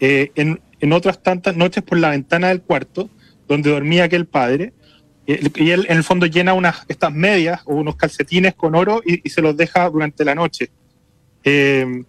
eh, 0.00 0.30
en, 0.36 0.58
en 0.82 0.92
otras 0.92 1.22
tantas 1.22 1.56
noches 1.56 1.82
por 1.82 1.96
la 1.98 2.10
ventana 2.10 2.48
del 2.48 2.60
cuarto, 2.60 3.08
donde 3.48 3.70
dormía 3.70 4.04
aquel 4.04 4.26
padre. 4.26 4.72
Y 5.26 5.70
él, 5.70 5.86
en 5.88 5.96
el 5.96 6.04
fondo, 6.04 6.26
llena 6.26 6.52
unas, 6.52 6.84
estas 6.88 7.12
medias 7.12 7.62
o 7.64 7.76
unos 7.76 7.94
calcetines 7.96 8.54
con 8.54 8.74
oro 8.74 9.00
y, 9.06 9.20
y 9.26 9.30
se 9.30 9.40
los 9.40 9.56
deja 9.56 9.88
durante 9.88 10.24
la 10.24 10.34
noche. 10.34 10.70
Eh, 11.44 12.02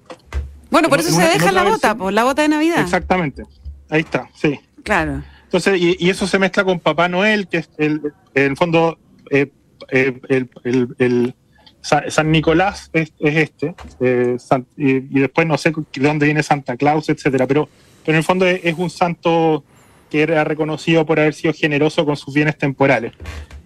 bueno, 0.72 0.90
por 0.90 1.00
eso 1.00 1.16
una- 1.16 1.28
se 1.28 1.34
deja 1.34 1.52
la 1.52 1.64
bota, 1.64 1.94
versión- 1.94 2.14
la 2.16 2.24
bota 2.24 2.42
de 2.42 2.48
Navidad. 2.50 2.82
exactamente. 2.82 3.44
Ahí 3.90 4.02
está, 4.02 4.28
sí. 4.36 4.60
Claro. 4.84 5.24
Entonces, 5.44 5.80
y, 5.80 5.96
y 6.00 6.10
eso 6.10 6.26
se 6.26 6.40
mezcla 6.40 6.64
con 6.64 6.80
Papá 6.80 7.08
Noel, 7.08 7.48
que 7.48 7.58
es 7.58 7.70
el, 7.78 8.02
en 8.34 8.52
el 8.52 8.58
fondo 8.58 8.98
eh, 9.30 9.52
eh, 9.92 10.20
el, 10.30 10.50
el- 10.64 10.96
el 10.98 11.36
Sa- 11.82 12.10
San 12.10 12.32
Nicolás 12.32 12.90
es, 12.94 13.14
es 13.20 13.36
este, 13.38 13.76
eh, 14.00 14.36
San- 14.40 14.66
y, 14.76 14.94
y 14.96 15.20
después 15.20 15.46
no 15.46 15.58
sé 15.60 15.72
de 15.72 16.08
dónde 16.08 16.26
viene 16.26 16.42
Santa 16.42 16.76
Claus, 16.78 17.10
etcétera, 17.10 17.46
pero, 17.46 17.70
pero 18.06 18.16
en 18.16 18.18
el 18.20 18.24
fondo 18.24 18.46
es, 18.46 18.74
un 18.78 18.90
santo 18.90 19.64
que 20.10 20.22
era 20.22 20.44
reconocido 20.44 21.06
por 21.06 21.20
haber 21.20 21.34
sido 21.34 21.54
generoso 21.54 22.06
con 22.06 22.16
sus 22.18 22.34
bienes 22.34 22.58
temporales. 22.58 23.14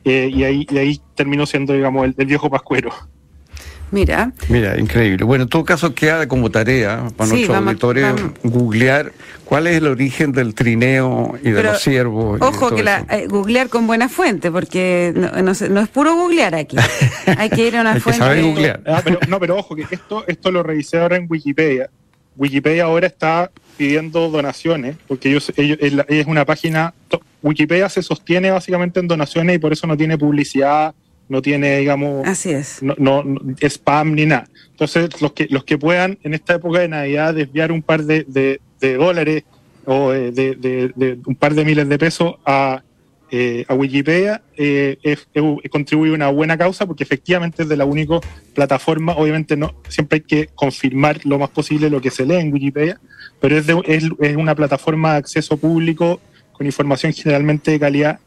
Eh, 0.06 0.30
y, 0.34 0.44
ahí, 0.44 0.66
y 0.70 0.78
ahí 0.78 1.02
terminó 1.16 1.46
siendo, 1.46 1.74
digamos, 1.74 2.06
el, 2.06 2.16
el 2.18 2.26
viejo 2.26 2.50
pascuero. 2.50 2.92
Mira, 3.90 4.34
Mira, 4.50 4.78
increíble. 4.78 5.24
Bueno, 5.24 5.44
en 5.46 5.50
todo 5.50 5.64
caso 5.64 5.96
queda 5.96 6.28
como 6.28 6.52
tarea 6.52 7.08
para 7.16 7.30
Sí, 7.30 7.36
nuestros 7.36 7.56
vamos- 7.56 7.68
auditores 7.70 8.04
vamos. 8.04 8.32
googlear 8.44 9.14
cuál 9.46 9.66
es 9.68 9.78
el 9.78 9.88
origen 9.88 10.34
del 10.34 10.54
trineo 10.54 11.36
y 11.42 11.52
de 11.52 11.56
Pero, 11.56 11.72
los 11.72 11.82
ciervos. 11.82 12.38
de 12.40 12.46
ojo 12.46 12.76
que 12.76 12.84
la, 12.84 13.06
eh, 13.10 13.28
googlear 13.28 13.70
con 13.70 13.88
buena 13.88 14.10
fuente, 14.10 14.52
porque 14.52 15.14
no, 15.16 15.42
no 15.42 15.54
se- 15.56 15.70
no 15.70 15.80
es 15.80 15.88
puro 15.88 16.16
googlear 16.16 16.54
aquí. 16.56 16.76
Hay 17.38 17.50
que 17.50 17.66
ir 17.66 17.78
a 17.78 17.82
una 17.82 17.92
Hay 17.92 17.96
que 17.96 18.02
fuente. 18.02 18.20
saber 18.20 18.44
googlear. 18.44 18.82
Ah, 18.86 19.02
pero, 19.06 19.20
no, 19.30 19.40
pero 19.40 19.56
ojo, 19.58 19.74
que 19.74 19.86
esto, 19.90 20.26
esto 20.28 20.52
lo 20.52 20.64
revisé 20.64 21.00
ahora 21.00 21.16
en 21.16 21.26
Wikipedia. 21.30 21.90
Wikipedia 22.36 22.84
ahora 22.84 23.08
está 23.08 23.52
pidiendo 23.78 24.30
donaciones, 24.30 24.96
porque 25.08 25.30
ellos, 25.30 25.52
ellos 25.56 25.78
es 26.08 26.26
una 26.28 26.44
página, 26.46 26.94
Wikipedia 27.44 27.88
se 27.90 28.02
sostiene 28.02 28.52
básicamente 28.52 29.00
en 29.00 29.08
donaciones 29.08 29.56
y 29.56 29.60
por 29.60 29.72
eso 29.72 29.86
no 29.88 29.96
tiene 29.96 30.18
publicidad, 30.18 30.94
no 31.30 31.42
tiene, 31.42 31.78
digamos, 31.78 32.28
Así 32.28 32.50
es. 32.52 32.82
no, 32.82 32.96
no- 32.98 33.24
no- 33.24 33.40
spam 33.62 34.16
ni 34.16 34.26
nada. 34.26 34.48
Entonces, 34.72 35.22
los 35.22 35.34
que, 35.34 35.48
los 35.50 35.64
que 35.64 35.78
puedan 35.78 36.18
en 36.24 36.34
esta 36.34 36.56
época 36.56 36.80
de 36.80 36.88
Navidad 36.88 37.34
desviar 37.36 37.72
un 37.72 37.82
par 37.82 38.04
de, 38.04 38.24
de- 38.28 38.60
de 38.82 38.94
dólares 38.96 39.44
o 39.86 40.14
eh, 40.14 40.32
de, 40.32 40.56
de- 40.56 40.92
de 40.96 41.18
un 41.26 41.36
par 41.36 41.54
de 41.54 41.64
miles 41.66 41.88
de 41.88 41.98
pesos 42.00 42.36
a, 42.46 42.82
eh, 43.30 43.66
a 43.68 43.74
Wikipedia, 43.74 44.42
eh, 44.56 44.98
es- 45.04 45.28
es- 45.34 45.70
contribuye 45.70 46.12
a 46.12 46.16
una 46.16 46.30
buena 46.30 46.58
causa 46.58 46.86
porque 46.86 47.04
efectivamente 47.04 47.64
es 47.64 47.70
de 47.70 47.76
la 47.78 47.86
única 47.86 48.20
plataforma, 48.54 49.14
obviamente 49.14 49.58
no 49.58 49.76
siempre 49.90 50.18
hay 50.18 50.22
que 50.22 50.48
confirmar 50.56 51.20
lo 51.26 51.38
más 51.38 51.50
posible 51.50 51.90
lo 51.90 52.00
que 52.02 52.10
se 52.12 52.26
lee 52.26 52.36
en 52.36 52.54
Wikipedia, 52.54 53.00
pero 53.42 53.58
es, 53.58 53.68
de- 53.68 53.82
es, 53.86 54.06
es 54.20 54.36
una 54.38 54.56
plataforma 54.56 55.14
de 55.14 55.18
acceso 55.20 55.58
público 55.58 56.22
con 56.54 56.66
información 56.66 57.12
generalmente 57.14 57.72
de 57.72 57.80
calidad 57.80 58.20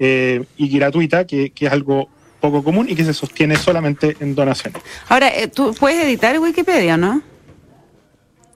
eh, 0.00 0.44
y 0.56 0.68
gratuita, 0.76 1.26
que, 1.26 1.50
que 1.50 1.66
es 1.66 1.72
algo 1.72 2.08
poco 2.40 2.62
común 2.62 2.86
y 2.88 2.94
que 2.94 3.04
se 3.04 3.12
sostiene 3.14 3.56
solamente 3.56 4.16
en 4.20 4.34
donaciones. 4.34 4.80
Ahora, 5.08 5.28
eh, 5.36 5.48
tú 5.48 5.74
puedes 5.78 6.04
editar 6.04 6.38
Wikipedia, 6.38 6.96
¿no? 6.96 7.20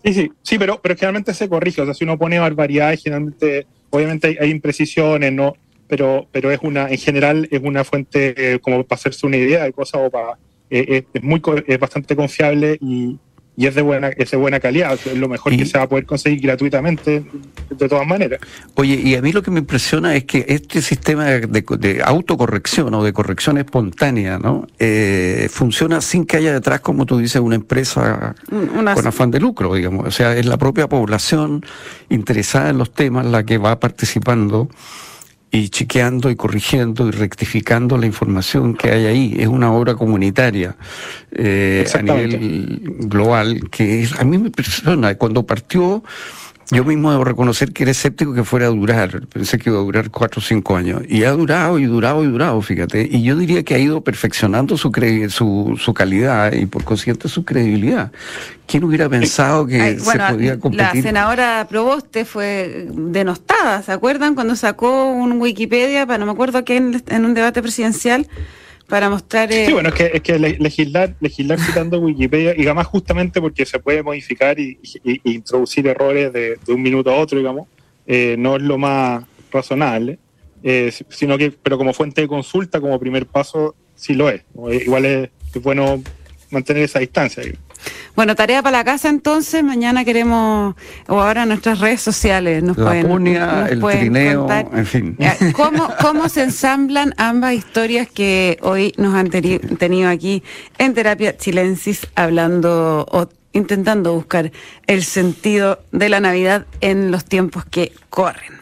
Sí, 0.04 0.14
sí, 0.14 0.32
sí, 0.42 0.58
pero, 0.58 0.80
pero 0.82 0.94
generalmente 0.96 1.32
se 1.34 1.48
corrige. 1.48 1.80
O 1.82 1.84
sea, 1.84 1.94
si 1.94 2.04
uno 2.04 2.18
pone 2.18 2.38
barbaridades, 2.38 3.02
generalmente, 3.02 3.66
obviamente 3.90 4.28
hay, 4.28 4.36
hay 4.40 4.50
imprecisiones, 4.50 5.32
¿no? 5.32 5.54
Pero, 5.92 6.26
pero 6.32 6.50
es 6.50 6.58
una, 6.62 6.88
en 6.88 6.96
general, 6.96 7.46
es 7.50 7.60
una 7.62 7.84
fuente 7.84 8.32
eh, 8.54 8.58
como 8.60 8.82
para 8.82 8.98
hacerse 8.98 9.26
una 9.26 9.36
idea 9.36 9.64
de 9.64 9.74
cosas 9.74 10.00
o 10.06 10.10
para. 10.10 10.38
eh, 10.70 10.86
es, 10.88 11.04
es 11.12 11.22
muy, 11.22 11.42
es 11.66 11.78
bastante 11.78 12.16
confiable 12.16 12.78
y, 12.80 13.18
y 13.58 13.66
es 13.66 13.74
de 13.74 13.82
buena, 13.82 14.08
es 14.08 14.30
de 14.30 14.38
buena 14.38 14.58
calidad. 14.58 14.94
Es 14.94 15.18
lo 15.18 15.28
mejor 15.28 15.52
Y- 15.52 15.58
que 15.58 15.66
se 15.66 15.76
va 15.76 15.84
a 15.84 15.88
poder 15.90 16.06
conseguir 16.06 16.40
gratuitamente, 16.40 17.22
de 17.78 17.88
todas 17.90 18.06
maneras. 18.06 18.40
Oye, 18.76 18.94
y 18.94 19.14
a 19.16 19.20
mí 19.20 19.32
lo 19.32 19.42
que 19.42 19.50
me 19.50 19.58
impresiona 19.60 20.16
es 20.16 20.24
que 20.24 20.46
este 20.48 20.80
sistema 20.80 21.26
de, 21.26 21.46
de 21.78 22.00
autocorrección 22.02 22.94
o 22.94 23.04
de 23.04 23.12
corrección 23.12 23.58
espontánea, 23.58 24.38
¿no? 24.38 24.66
Eh, 24.78 25.48
funciona 25.50 26.00
sin 26.00 26.24
que 26.24 26.38
haya 26.38 26.54
detrás, 26.54 26.80
como 26.80 27.04
tú 27.04 27.18
dices, 27.18 27.42
una 27.42 27.56
empresa 27.56 28.34
una- 28.50 28.94
con 28.94 29.06
afán 29.06 29.30
de 29.30 29.40
lucro, 29.40 29.74
digamos. 29.74 30.06
O 30.06 30.10
sea, 30.10 30.34
es 30.38 30.46
la 30.46 30.56
propia 30.56 30.88
población 30.88 31.62
interesada 32.08 32.70
en 32.70 32.78
los 32.78 32.94
temas 32.94 33.26
la 33.26 33.44
que 33.44 33.58
va 33.58 33.78
participando 33.78 34.70
y 35.54 35.68
chequeando 35.68 36.30
y 36.30 36.34
corrigiendo 36.36 37.06
y 37.08 37.10
rectificando 37.10 37.98
la 37.98 38.06
información 38.06 38.74
que 38.74 38.90
hay 38.90 39.04
ahí. 39.04 39.36
Es 39.38 39.48
una 39.48 39.70
obra 39.70 39.94
comunitaria 39.94 40.76
eh, 41.30 41.84
a 41.94 42.02
nivel 42.02 42.82
global 43.00 43.68
que 43.70 44.02
es- 44.02 44.18
a 44.18 44.24
mí 44.24 44.38
me 44.38 44.46
impresiona. 44.46 45.14
Cuando 45.16 45.44
partió, 45.44 46.02
yo 46.72 46.84
mismo 46.84 47.10
debo 47.12 47.24
reconocer 47.24 47.72
que 47.72 47.82
era 47.84 47.92
escéptico 47.92 48.32
que 48.34 48.44
fuera 48.44 48.66
a 48.66 48.70
durar. 48.70 49.26
Pensé 49.28 49.58
que 49.58 49.70
iba 49.70 49.78
a 49.78 49.82
durar 49.82 50.10
cuatro 50.10 50.40
o 50.40 50.42
cinco 50.42 50.74
años. 50.76 51.02
Y 51.08 51.24
ha 51.24 51.30
durado 51.32 51.78
y 51.78 51.84
durado 51.84 52.24
y 52.24 52.28
durado, 52.28 52.60
fíjate. 52.62 53.06
Y 53.10 53.22
yo 53.22 53.36
diría 53.36 53.62
que 53.62 53.74
ha 53.74 53.78
ido 53.78 54.00
perfeccionando 54.02 54.76
su, 54.76 54.90
cre- 54.90 55.28
su, 55.28 55.78
su 55.78 55.92
calidad 55.94 56.52
y 56.52 56.66
por 56.66 56.82
consiguiente 56.84 57.28
su 57.28 57.44
credibilidad. 57.44 58.10
¿Quién 58.66 58.84
hubiera 58.84 59.08
pensado 59.08 59.66
que 59.66 59.80
Ay, 59.80 59.96
bueno, 60.02 60.26
se 60.26 60.32
podía 60.32 60.54
la 60.54 60.60
competir? 60.60 61.02
senadora 61.02 61.66
Proboste 61.68 62.24
fue 62.24 62.88
denostada, 62.90 63.82
¿se 63.82 63.92
acuerdan? 63.92 64.34
Cuando 64.34 64.56
sacó 64.56 65.10
un 65.10 65.40
Wikipedia, 65.40 66.06
para 66.06 66.18
no 66.18 66.26
me 66.26 66.32
acuerdo 66.32 66.64
qué, 66.64 66.76
en, 66.78 67.02
en 67.08 67.24
un 67.26 67.34
debate 67.34 67.60
presidencial, 67.60 68.26
para 68.88 69.08
mostrar... 69.10 69.50
eh, 69.52 69.66
Sí, 69.66 69.72
bueno, 69.72 69.88
es 69.90 69.94
que, 69.94 70.10
es 70.14 70.22
que 70.22 70.38
le- 70.38 70.58
legislar, 70.58 71.14
legislar 71.20 71.58
citando 71.60 71.98
Wikipedia, 72.00 72.54
y 72.56 72.62
además 72.62 72.86
justamente 72.86 73.40
porque 73.40 73.64
se 73.66 73.78
puede 73.78 74.02
modificar 74.02 74.58
y 74.58 74.78
introducir 75.24 75.86
errores 75.86 76.32
de, 76.32 76.58
un 76.68 76.82
minuto 76.82 77.10
a 77.10 77.16
otro, 77.16 77.38
digamos, 77.38 77.68
eh, 78.06 78.36
no 78.38 78.56
es 78.56 78.62
lo 78.62 78.78
más 78.78 79.24
razonable, 79.50 80.18
eh, 80.62 80.90
si- 80.92 81.04
sino 81.08 81.36
que, 81.38 81.50
pero 81.50 81.78
como 81.78 81.92
fuente 81.92 82.20
de 82.22 82.28
consulta, 82.28 82.80
como 82.80 82.98
primer 82.98 83.26
paso, 83.26 83.74
sí 83.94 84.14
lo 84.14 84.28
es. 84.30 84.42
Eh, 84.70 84.82
Igual 84.84 85.04
es, 85.06 85.30
es 85.54 85.62
bueno 85.62 86.02
mantener 86.50 86.82
esa 86.84 86.98
distancia. 86.98 87.42
Bueno, 88.14 88.34
tarea 88.34 88.62
para 88.62 88.78
la 88.78 88.84
casa 88.84 89.08
entonces, 89.08 89.64
mañana 89.64 90.04
queremos, 90.04 90.74
o 91.08 91.20
ahora 91.20 91.46
nuestras 91.46 91.80
redes 91.80 92.00
sociales 92.00 92.62
nos 92.62 92.76
La 92.76 92.86
pueden... 92.86 93.08
punia, 93.08 93.46
nos 93.46 93.70
el 93.70 93.80
pueden 93.80 94.00
trineo, 94.00 94.40
contar, 94.40 94.66
en 94.74 94.86
fin. 94.86 95.16
¿Cómo, 95.54 95.88
¿Cómo 96.00 96.28
se 96.28 96.42
ensamblan 96.42 97.14
ambas 97.16 97.54
historias 97.54 98.08
que 98.08 98.58
hoy 98.62 98.92
nos 98.98 99.14
han 99.14 99.30
teni- 99.30 99.78
tenido 99.78 100.10
aquí 100.10 100.42
en 100.78 100.94
Terapia 100.94 101.36
Chilensis 101.36 102.06
hablando 102.14 103.06
o 103.10 103.28
intentando 103.52 104.14
buscar 104.14 104.52
el 104.86 105.04
sentido 105.04 105.80
de 105.92 106.08
la 106.08 106.20
Navidad 106.20 106.66
en 106.80 107.10
los 107.10 107.24
tiempos 107.24 107.64
que 107.64 107.92
corren? 108.10 108.61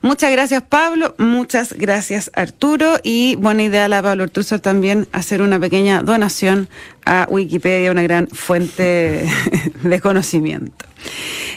Muchas 0.00 0.32
gracias 0.32 0.62
Pablo, 0.62 1.14
muchas 1.18 1.74
gracias 1.74 2.30
Arturo 2.34 2.98
y 3.04 3.36
buena 3.36 3.62
idea 3.62 3.88
la 3.88 4.02
Pablo 4.02 4.24
Arturo 4.24 4.58
también 4.58 5.06
hacer 5.12 5.42
una 5.42 5.60
pequeña 5.60 6.02
donación 6.02 6.68
a 7.04 7.26
Wikipedia, 7.30 7.92
una 7.92 8.02
gran 8.02 8.26
fuente 8.28 9.24
de 9.82 10.00
conocimiento. 10.00 10.86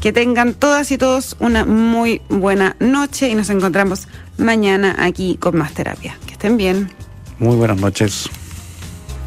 Que 0.00 0.12
tengan 0.12 0.54
todas 0.54 0.90
y 0.92 0.98
todos 0.98 1.36
una 1.40 1.64
muy 1.64 2.22
buena 2.28 2.76
noche 2.78 3.28
y 3.28 3.34
nos 3.34 3.50
encontramos 3.50 4.08
mañana 4.36 4.96
aquí 4.98 5.36
con 5.36 5.56
más 5.56 5.72
terapia. 5.72 6.16
Que 6.26 6.32
estén 6.32 6.56
bien. 6.56 6.92
Muy 7.38 7.56
buenas 7.56 7.78
noches. 7.78 8.28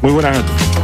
Muy 0.00 0.12
buenas 0.12 0.38
noches. 0.38 0.81